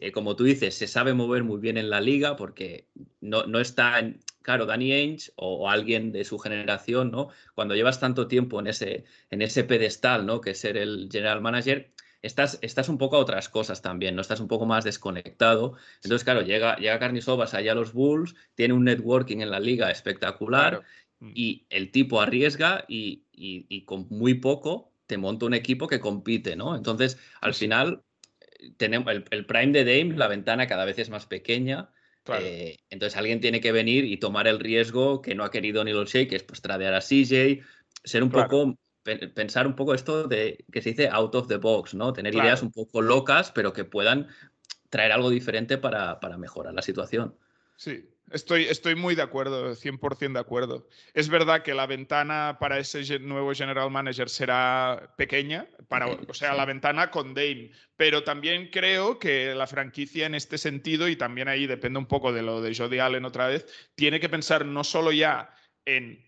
[0.00, 2.88] eh, como tú dices, se sabe mover muy bien en la liga porque
[3.20, 7.28] no, no está, en, claro, Danny Ainge o, alguien de su generación, ¿no?
[7.54, 10.40] Cuando llevas tanto tiempo en ese, en ese pedestal, ¿no?
[10.40, 14.20] Que ser el general manager, estás, estás un poco a otras cosas también, ¿no?
[14.20, 15.76] Estás un poco más desconectado.
[16.02, 19.90] Entonces, claro, llega, llega Carnisovas allá a los Bulls, tiene un networking en la liga
[19.90, 20.82] espectacular
[21.20, 21.30] mm.
[21.34, 26.56] y el tipo arriesga y, y con muy poco te monto un equipo que compite,
[26.56, 26.76] ¿no?
[26.76, 28.02] Entonces, al final,
[28.40, 31.90] eh, tenemos el, prime de Dame, la ventana cada vez es más pequeña.
[32.40, 35.92] Eh, entonces alguien tiene que venir y tomar el riesgo que no ha querido ni
[35.92, 37.60] los que es pues tradear a CJ,
[38.02, 38.78] ser un poco,
[39.34, 42.14] pensar un poco esto de que se dice out of the box, ¿no?
[42.14, 44.28] Tener ideas un poco locas, pero que puedan
[44.88, 47.36] traer algo diferente para, para mejorar la situación.
[47.76, 50.88] Sí, Estoy, estoy muy de acuerdo, 100% de acuerdo.
[51.12, 56.54] Es verdad que la ventana para ese nuevo general manager será pequeña, para, o sea,
[56.54, 61.48] la ventana con Dame, pero también creo que la franquicia en este sentido, y también
[61.48, 64.84] ahí depende un poco de lo de Jody Allen otra vez, tiene que pensar no
[64.84, 65.54] solo ya
[65.84, 66.24] en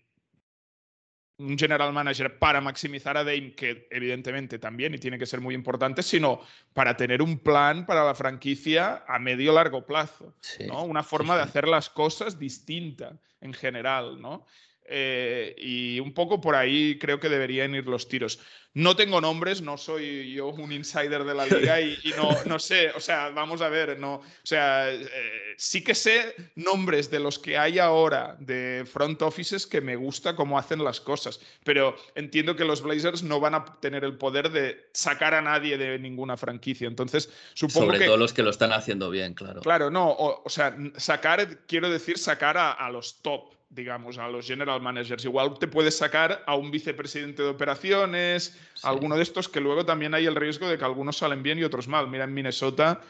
[1.39, 5.53] un general manager para maximizar a Dame, que evidentemente también y tiene que ser muy
[5.53, 6.41] importante, sino
[6.73, 10.33] para tener un plan para la franquicia a medio largo plazo,
[10.67, 10.83] ¿no?
[10.83, 14.45] Una forma de hacer las cosas distinta en general, ¿no?
[14.89, 18.39] Eh, y un poco por ahí creo que deberían ir los tiros.
[18.73, 22.91] No tengo nombres, no soy yo un insider de la liga y, no, no, sé,
[22.91, 25.09] o sea, vamos a ver, no, o sea, eh,
[25.57, 30.35] sí que sé nombres de los que hay ahora de front offices que me gusta
[30.35, 34.51] cómo hacen las cosas, pero entiendo que los Blazers no van a tener el poder
[34.51, 38.05] de sacar a nadie de ninguna franquicia, entonces supongo Sobre que...
[38.05, 39.61] todo los que lo están haciendo bien, claro.
[39.61, 44.81] Claro, no, o, sea, sacar, quiero decir, sacar a los top digamos, a los general
[44.81, 45.25] managers.
[45.25, 50.13] Igual te puedes sacar a un vicepresidente de operaciones, alguno de estos que luego también
[50.13, 52.07] hay el riesgo de que algunos salen bien y otros mal.
[52.07, 53.01] Mira en Minnesota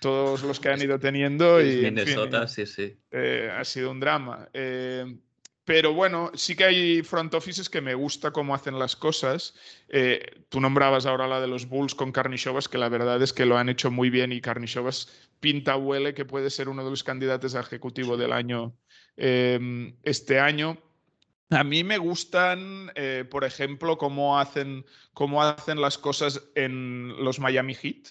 [0.00, 2.96] todos los que han ido teniendo y Minnesota, sí, sí.
[3.10, 4.48] Eh, ha sido un drama.
[4.52, 5.16] Eh,
[5.66, 9.54] pero bueno, sí que hay front offices que me gusta cómo hacen las cosas.
[9.88, 13.46] Eh, tú nombrabas ahora la de los Bulls con Karnisovas, que la verdad es que
[13.46, 15.08] lo han hecho muy bien y Karnisovas
[15.40, 18.76] pinta huele que puede ser uno de los candidatos a ejecutivo del año
[19.16, 20.78] Em, este año.
[21.50, 27.38] A mí me gustan, eh, por ejemplo, cómo hacen, cómo hacen las cosas en los
[27.38, 28.08] Miami Heat.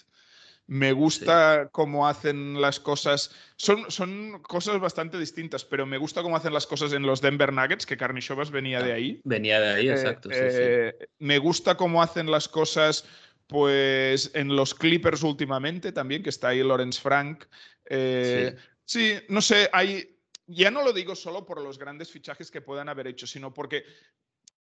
[0.68, 3.30] Me gusta cómo hacen las cosas.
[3.56, 7.52] Son, son cosas bastante distintas, pero me gusta cómo hacen las cosas en los Denver
[7.52, 9.20] Nuggets, que Carnishovas venía de ahí.
[9.22, 10.28] Venía de ahí, eh, exacto.
[10.32, 13.04] Eh, me gusta cómo hacen las cosas
[13.46, 17.44] pues en los Clippers últimamente también, que está ahí Lawrence Frank.
[17.88, 20.15] sí, no sé, hay,
[20.46, 23.84] ya no lo digo solo por los grandes fichajes que puedan haber hecho, sino porque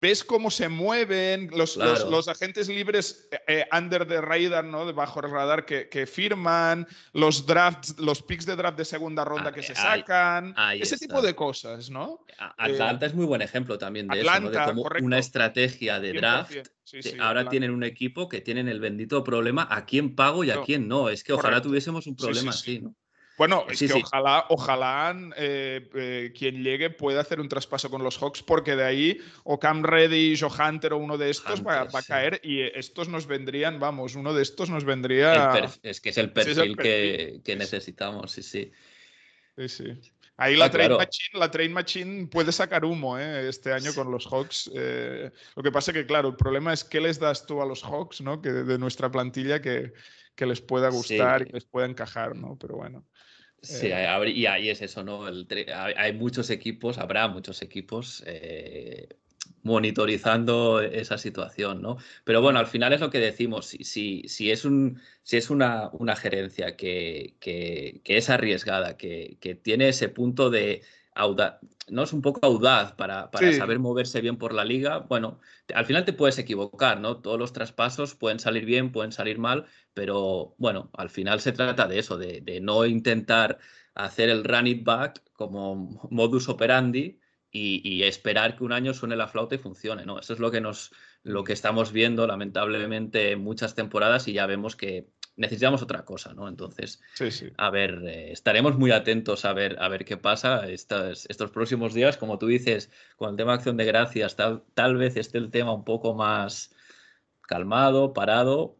[0.00, 4.86] ves cómo se mueven los, los, agentes libres eh, eh, under the radar, ¿no?
[4.86, 9.50] Debajo del radar que, que, firman, los drafts, los picks de draft de segunda ronda
[9.50, 12.24] ah, que se sacan, ese tipo de cosas, ¿no?
[12.56, 14.50] Atlanta es muy buen ejemplo también de eso, ¿no?
[14.50, 16.56] De cómo una estrategia de draft.
[17.20, 20.88] ahora tienen un equipo que tienen el bendito problema a quién pago y a quién
[20.88, 21.10] no.
[21.10, 22.94] Es que ojalá tuviésemos un problema así, ¿no?
[23.40, 28.18] Bueno, es que ojalá, ojalá eh, eh, quien llegue pueda hacer un traspaso con los
[28.18, 32.02] Hawks, porque de ahí o Cam Reddish o Hunter o uno de estos va, a
[32.02, 35.72] caer y estos nos vendrían, vamos, uno de estos nos vendría.
[35.82, 38.70] Es que es el perfil, Que, necesitamos, sí, sí.
[39.56, 40.12] Sí, sí.
[40.36, 43.48] Ahí la, train machine, la Train Machine puede sacar humo ¿eh?
[43.48, 44.70] este año con los Hawks.
[44.74, 48.20] lo que pasa que, claro, el problema es qué les das tú a los Hawks,
[48.20, 48.42] ¿no?
[48.42, 49.94] Que de, nuestra plantilla que,
[50.34, 52.58] que les pueda gustar y que les pueda encajar, ¿no?
[52.60, 53.06] Pero bueno.
[53.62, 55.26] Sí, eh, y ahí es eso, ¿no?
[55.26, 59.08] hay muchos equipos, habrá muchos equipos eh,
[59.62, 61.98] monitorizando esa situación, ¿no?
[62.24, 65.90] Pero bueno, al final es lo que decimos, si, si, es, un, si es una,
[65.92, 70.82] una gerencia que, que, es arriesgada, que, que, tiene ese punto de
[71.20, 75.40] audaz, no es un poco audaz para, para saber moverse bien por la liga, bueno,
[75.74, 77.18] al final te puedes equivocar, ¿no?
[77.18, 81.86] Todos los traspasos pueden salir bien, pueden salir mal, pero bueno, al final se trata
[81.86, 83.58] de eso, de, no intentar
[83.94, 87.20] hacer el run it back como modus operandi
[87.52, 90.20] y, esperar que un año suene la flauta y funcione, ¿no?
[90.20, 90.92] Eso es lo que nos
[91.22, 96.34] lo que estamos viendo lamentablemente en muchas temporadas y ya vemos que necesitamos otra cosa,
[96.34, 96.48] ¿no?
[96.48, 97.00] Entonces,
[97.56, 101.94] a ver, eh, estaremos muy atentos a ver, a ver qué pasa estos, estos próximos
[101.94, 102.16] días.
[102.16, 105.50] Como tú dices, con el tema de acción de gracias, tal, tal vez esté el
[105.50, 106.74] tema un poco más
[107.42, 108.76] calmado, parado,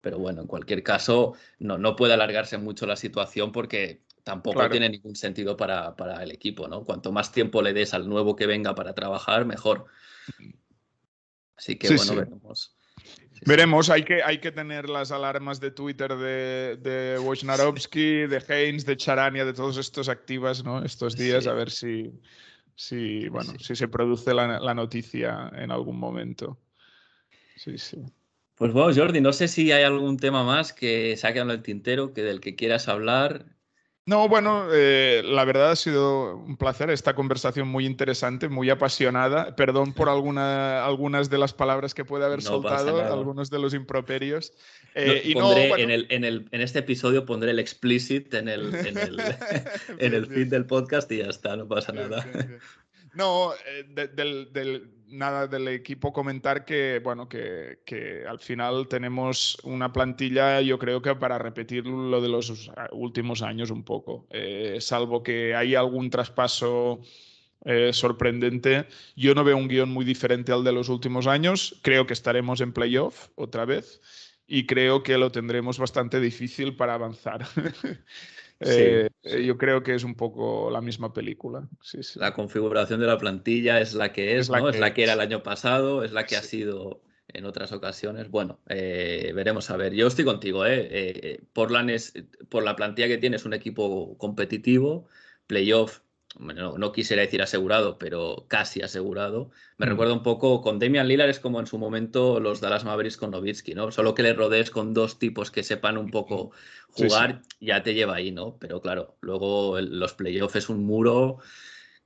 [0.00, 4.88] pero bueno, en cualquier caso, no, no puede alargarse mucho la situación porque tampoco tiene
[4.88, 6.84] ningún sentido para, para, el equipo, ¿no?
[6.84, 9.86] Cuanto más tiempo le des al nuevo que venga para trabajar, mejor.
[11.56, 12.73] Así que bueno, veremos.
[13.46, 18.86] Veremos, hay que, hay que tener las alarmas de Twitter de, de Wojnarowski, de Haynes,
[18.86, 20.84] de Charania, de todos estos activas ¿no?
[20.84, 22.12] estos días, a ver si,
[22.74, 26.58] si, bueno, si se produce la, la, noticia en algún momento.
[27.56, 27.98] Sí, sí.
[28.56, 31.56] Pues bueno, Jordi, no sé si hay algún tema más que se ha quedado en
[31.56, 33.46] el tintero, que del que quieras hablar.
[34.06, 39.56] No, bueno, eh, la verdad ha sido un placer esta conversación muy interesante, muy apasionada.
[39.56, 44.52] Perdón por alguna, algunas de las palabras que puede haber soltado, algunos de los improperios.
[44.94, 48.98] Eh, y en, el, en, el, en, este episodio pondré el explicit en el, en
[48.98, 49.20] el,
[49.98, 52.26] en el feed del podcast y ya está, no pasa nada.
[53.14, 60.60] No, eh, nada del equipo comentar que, bueno, que, que, al final tenemos una plantilla,
[60.60, 65.54] yo creo que para repetir lo de los últimos años un poco, eh, salvo que
[65.54, 67.00] hay algún traspaso
[67.64, 68.86] eh, sorprendente.
[69.16, 71.78] Yo no veo un guion muy diferente al de los últimos años.
[71.82, 74.02] Creo que estaremos en playoff otra vez
[74.46, 77.46] y creo que lo tendremos bastante difícil para avanzar.
[78.60, 79.10] Eh,
[79.44, 81.68] yo creo que es un poco la misma película.
[82.16, 84.68] La configuración de la plantilla es la que es, ¿no?
[84.68, 88.30] es la que era el año pasado, es la que ha sido en otras ocasiones.
[88.30, 89.92] Bueno, eh, veremos a ver.
[89.92, 90.88] Yo estoy contigo, ¿eh?
[90.90, 92.14] eh Portland es,
[92.48, 95.08] por la plantilla que tiene, es un equipo competitivo.
[95.46, 96.00] Playoff
[96.38, 99.50] no, quisiera decir asegurado, pero casi asegurado.
[99.78, 99.88] Me mm.
[99.90, 103.30] recuerda un poco con Damian Lillard, es como en su momento los Dallas Mavericks con
[103.30, 103.90] Novitsky, ¿no?
[103.90, 106.50] Solo que le rodees con dos tipos que sepan un poco
[106.88, 108.56] jugar, ya te lleva ahí, ¿no?
[108.58, 111.38] Pero claro, luego los playoffs es un muro.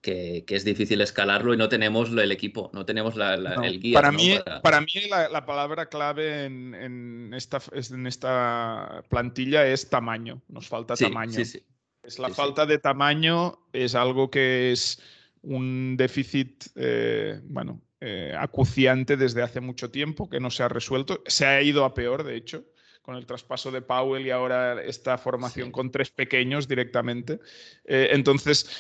[0.00, 3.94] Que, es difícil escalarlo y no tenemos el equipo, no tenemos el guía.
[3.94, 4.80] Para mí, para...
[4.80, 10.40] mí la, palabra clave en, esta, en esta plantilla es tamaño.
[10.48, 11.32] Nos falta tamaño.
[11.32, 11.62] Sí, sí.
[12.08, 14.98] Es la falta de tamaño es algo que es
[15.42, 21.22] un déficit, eh, bueno, eh, acuciante desde hace mucho tiempo, que no se ha resuelto.
[21.26, 22.64] Se ha ido a peor, de hecho,
[23.02, 27.40] con el traspaso de Powell y ahora esta formación con tres pequeños directamente.
[27.84, 28.70] Eh, entonces,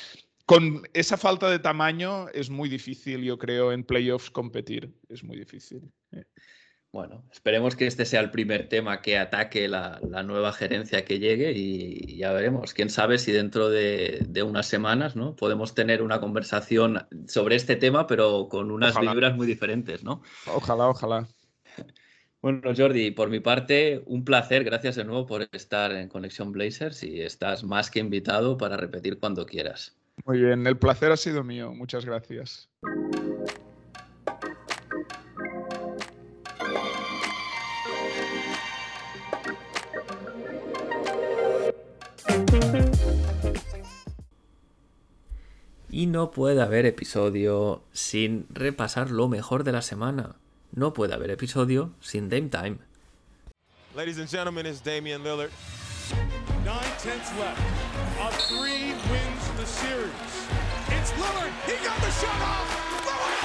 [0.46, 4.90] con esa falta de tamaño es muy difícil, yo creo, en playoffs competir.
[5.10, 5.82] Es muy difícil.
[6.90, 11.52] Bueno, esperemos que este sea el primer tema que ataque la, nueva gerencia que llegue
[11.52, 12.72] y ya veremos.
[12.72, 15.36] Quién sabe si dentro de, unas semanas ¿no?
[15.36, 20.22] podemos tener una conversación sobre este tema, pero con unas vibras muy diferentes, ¿no?
[20.46, 21.28] Ojalá, ojalá.
[22.40, 24.62] Bueno, Jordi, por mi parte, un placer.
[24.62, 29.18] Gracias de nuevo por estar en Conexión Blazers y estás más que invitado para repetir
[29.18, 29.96] cuando quieras.
[30.24, 31.72] Muy bien, el placer ha sido mío.
[31.74, 32.70] Muchas gracias.
[45.98, 50.36] Y no puede haber episodio sin repasar lo mejor de la semana.
[50.70, 52.78] No puede haber episodio sin Dame Time.
[53.96, 55.50] Ladies and gentlemen, it's Damian Lillard.
[56.64, 57.60] Nine tenths left.
[58.20, 60.46] A three wins the series.
[60.86, 61.50] It's Lillard.
[61.66, 62.68] He got the shot off.
[63.02, 63.40] Lillard,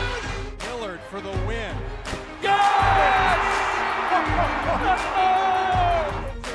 [0.00, 0.22] good!
[0.64, 1.76] Lillard for the win.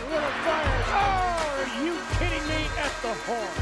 [0.09, 0.87] Lillard fires.
[0.97, 2.65] Oh, are you kidding me?
[2.79, 3.60] At the horn.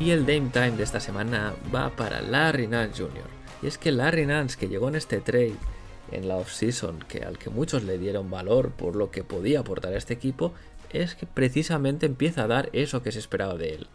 [0.00, 3.22] Y el Dame Time de esta semana va para Larry Nance Jr.
[3.62, 5.54] Y es que Larry Nance, que llegó en este trade
[6.10, 9.92] en la offseason, que al que muchos le dieron valor por lo que podía aportar
[9.92, 10.52] a este equipo,
[10.90, 13.86] es que precisamente empieza a dar eso que se esperaba de él.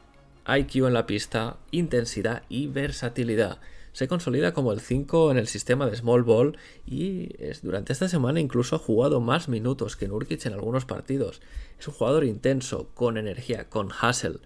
[0.47, 3.57] IQ en la pista, intensidad y versatilidad.
[3.97, 8.07] Se consolida como el 5 en el sistema de Small Ball y es, durante esta
[8.07, 11.41] semana incluso ha jugado más minutos que Nurkic en algunos partidos.
[11.79, 14.37] Es un jugador intenso, con energía, con hustle.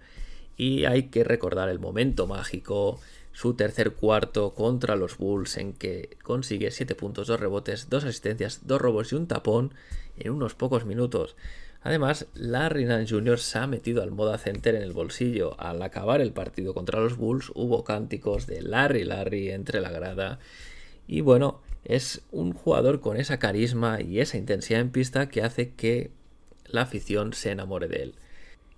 [0.56, 2.98] Y hay que recordar el momento mágico,
[3.32, 8.66] su tercer cuarto contra los Bulls en que consigue 7 puntos, 2 rebotes, 2 asistencias,
[8.66, 9.74] 2 robos y un tapón
[10.16, 11.36] en unos pocos minutos.
[11.84, 13.38] Además, Larry Nance Jr.
[13.38, 15.58] se ha metido al moda center en el bolsillo.
[15.60, 20.38] Al acabar el partido contra los Bulls hubo cánticos de Larry Larry entre la grada.
[21.08, 25.70] Y bueno, es un jugador con esa carisma y esa intensidad en pista que hace
[25.70, 26.10] que
[26.66, 28.14] la afición se enamore de él.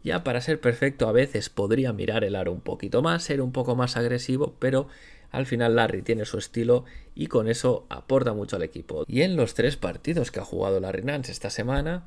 [0.02, 3.52] Ya para ser perfecto a veces podría mirar el aro un poquito más, ser un
[3.52, 4.86] poco más agresivo, pero
[5.30, 6.84] al final Larry tiene su estilo
[7.14, 9.04] y con eso aporta mucho al equipo.
[9.08, 12.06] Y en los tres partidos que ha jugado Larry Nance esta semana,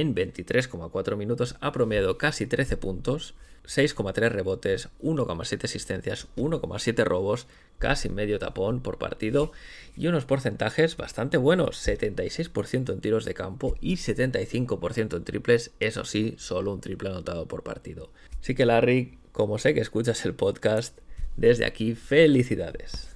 [0.00, 3.34] en 23,4 minutos ha promediado casi 13 puntos,
[3.64, 7.46] 6,3 rebotes, 1,7 asistencias, 1,7 robos,
[7.78, 9.52] casi medio tapón por partido
[9.96, 16.04] y unos porcentajes bastante buenos, 76% en tiros de campo y 75% en triples, eso
[16.04, 18.10] sí, solo un triple anotado por partido.
[18.40, 20.98] Así que Larry, como sé que escuchas el podcast,
[21.36, 23.14] desde aquí felicidades.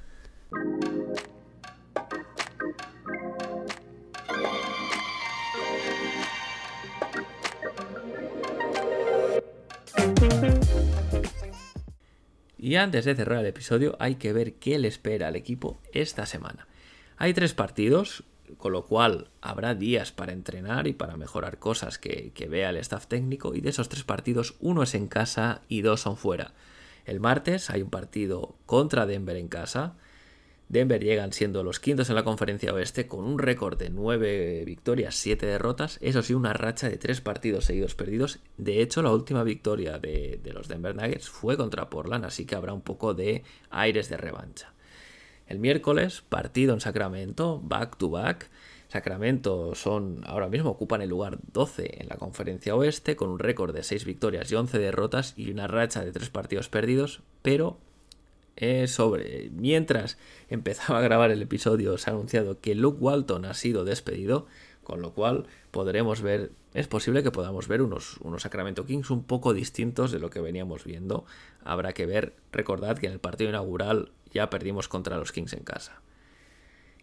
[12.59, 16.27] Y antes de cerrar el episodio hay que ver qué le espera al equipo esta
[16.27, 16.67] semana.
[17.17, 18.25] Hay tres partidos,
[18.57, 23.07] con lo cual habrá días para entrenar y para mejorar cosas que, vea el staff
[23.07, 26.53] técnico y de esos tres partidos uno es en casa y dos son fuera.
[27.05, 29.95] El martes hay un partido contra Denver en casa.
[30.69, 35.15] Denver llegan siendo los quintos en la conferencia oeste con un récord de 9 victorias,
[35.15, 38.41] 7 derrotas, eso sí, una racha de 3 partidos seguidos perdidos.
[38.59, 42.75] De hecho, la última victoria de, los Denver Nuggets fue contra Portland, así que habrá
[42.75, 44.75] un poco de aires de revancha.
[45.47, 48.51] El miércoles, partido en Sacramento, back to back.
[48.89, 53.75] Sacramento son ahora mismo ocupan el lugar 12 en la conferencia oeste con un récord
[53.75, 57.79] de 6 victorias y 11 derrotas y una racha de 3 partidos perdidos, pero
[58.61, 63.55] eh, sobre mientras empezaba a grabar el episodio se ha anunciado que Luke Walton ha
[63.55, 64.47] sido despedido,
[64.83, 69.23] con lo cual podremos ver, es posible que podamos ver unos, unos Sacramento Kings un
[69.23, 71.25] poco distintos de lo que veníamos viendo.
[71.63, 75.63] Habrá que ver, recordad que en el partido inaugural ya perdimos contra los Kings en
[75.63, 76.03] casa.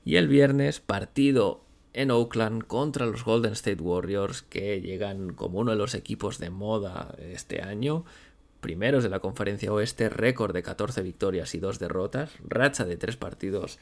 [0.04, 5.72] Y el viernes, partido en Oakland contra los Golden State Warriors, que llegan como uno
[5.72, 8.04] de los equipos de moda este año.
[8.66, 13.16] Primeros de la conferencia oeste, récord de 14 victorias y 2 derrotas, racha de 3
[13.16, 13.78] partidos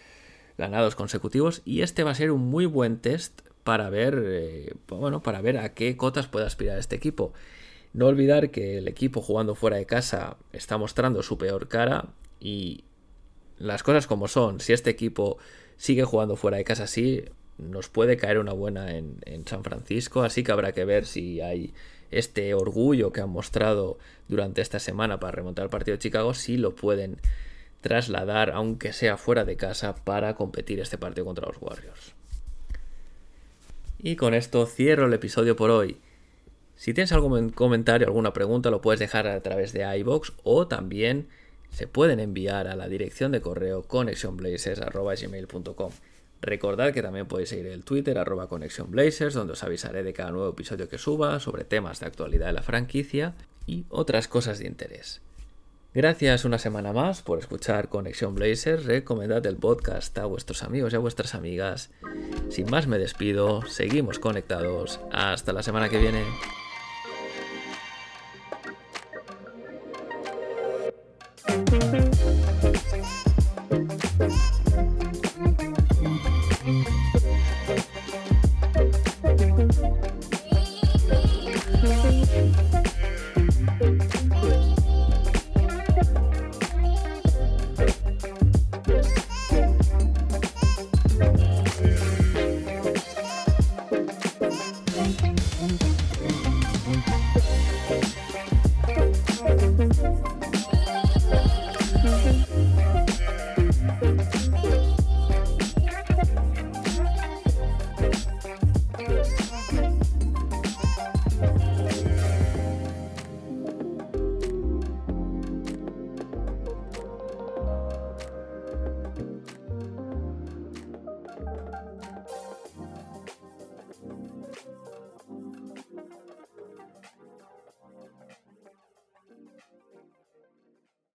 [0.57, 1.61] ganados consecutivos.
[1.63, 5.57] Y este va a ser un muy buen test para ver, eh, bueno, para ver
[5.57, 7.31] a qué cotas puede aspirar este equipo.
[7.93, 12.09] No olvidar que el equipo jugando fuera de casa está mostrando su peor cara
[12.41, 12.83] y
[13.57, 14.59] las cosas como son.
[14.59, 15.37] Si este equipo
[15.77, 17.23] sigue jugando fuera de casa así,
[17.57, 21.41] nos puede caer una buena en, en, San Francisco, así que habrá que ver si
[21.41, 21.73] hay
[22.11, 23.97] este orgullo que han mostrado
[24.27, 27.17] durante esta semana para remontar el partido de Chicago, si lo pueden
[27.81, 32.13] trasladar, aunque sea fuera de casa, para competir este partido contra los Warriors.
[33.99, 35.97] Y con esto cierro el episodio por hoy.
[36.75, 41.27] Si tienes algún comentario, alguna pregunta, lo puedes dejar a través de iBox o también
[41.69, 45.91] se pueden enviar a la dirección de correo connectionblazers.gmail.com.
[46.43, 50.89] Recordad que también podéis seguir el Twitter arroba donde os avisaré de cada nuevo episodio
[50.89, 53.33] que suba sobre temas de actualidad de la franquicia
[53.65, 55.21] y otras cosas de interés.
[55.93, 58.83] Gracias una semana más por escuchar Conexión Blazers.
[58.83, 61.91] Recomendad el podcast a vuestros amigos y a vuestras amigas.
[62.49, 64.99] Sin más me despido, seguimos conectados.
[65.13, 66.23] Hasta la semana que viene.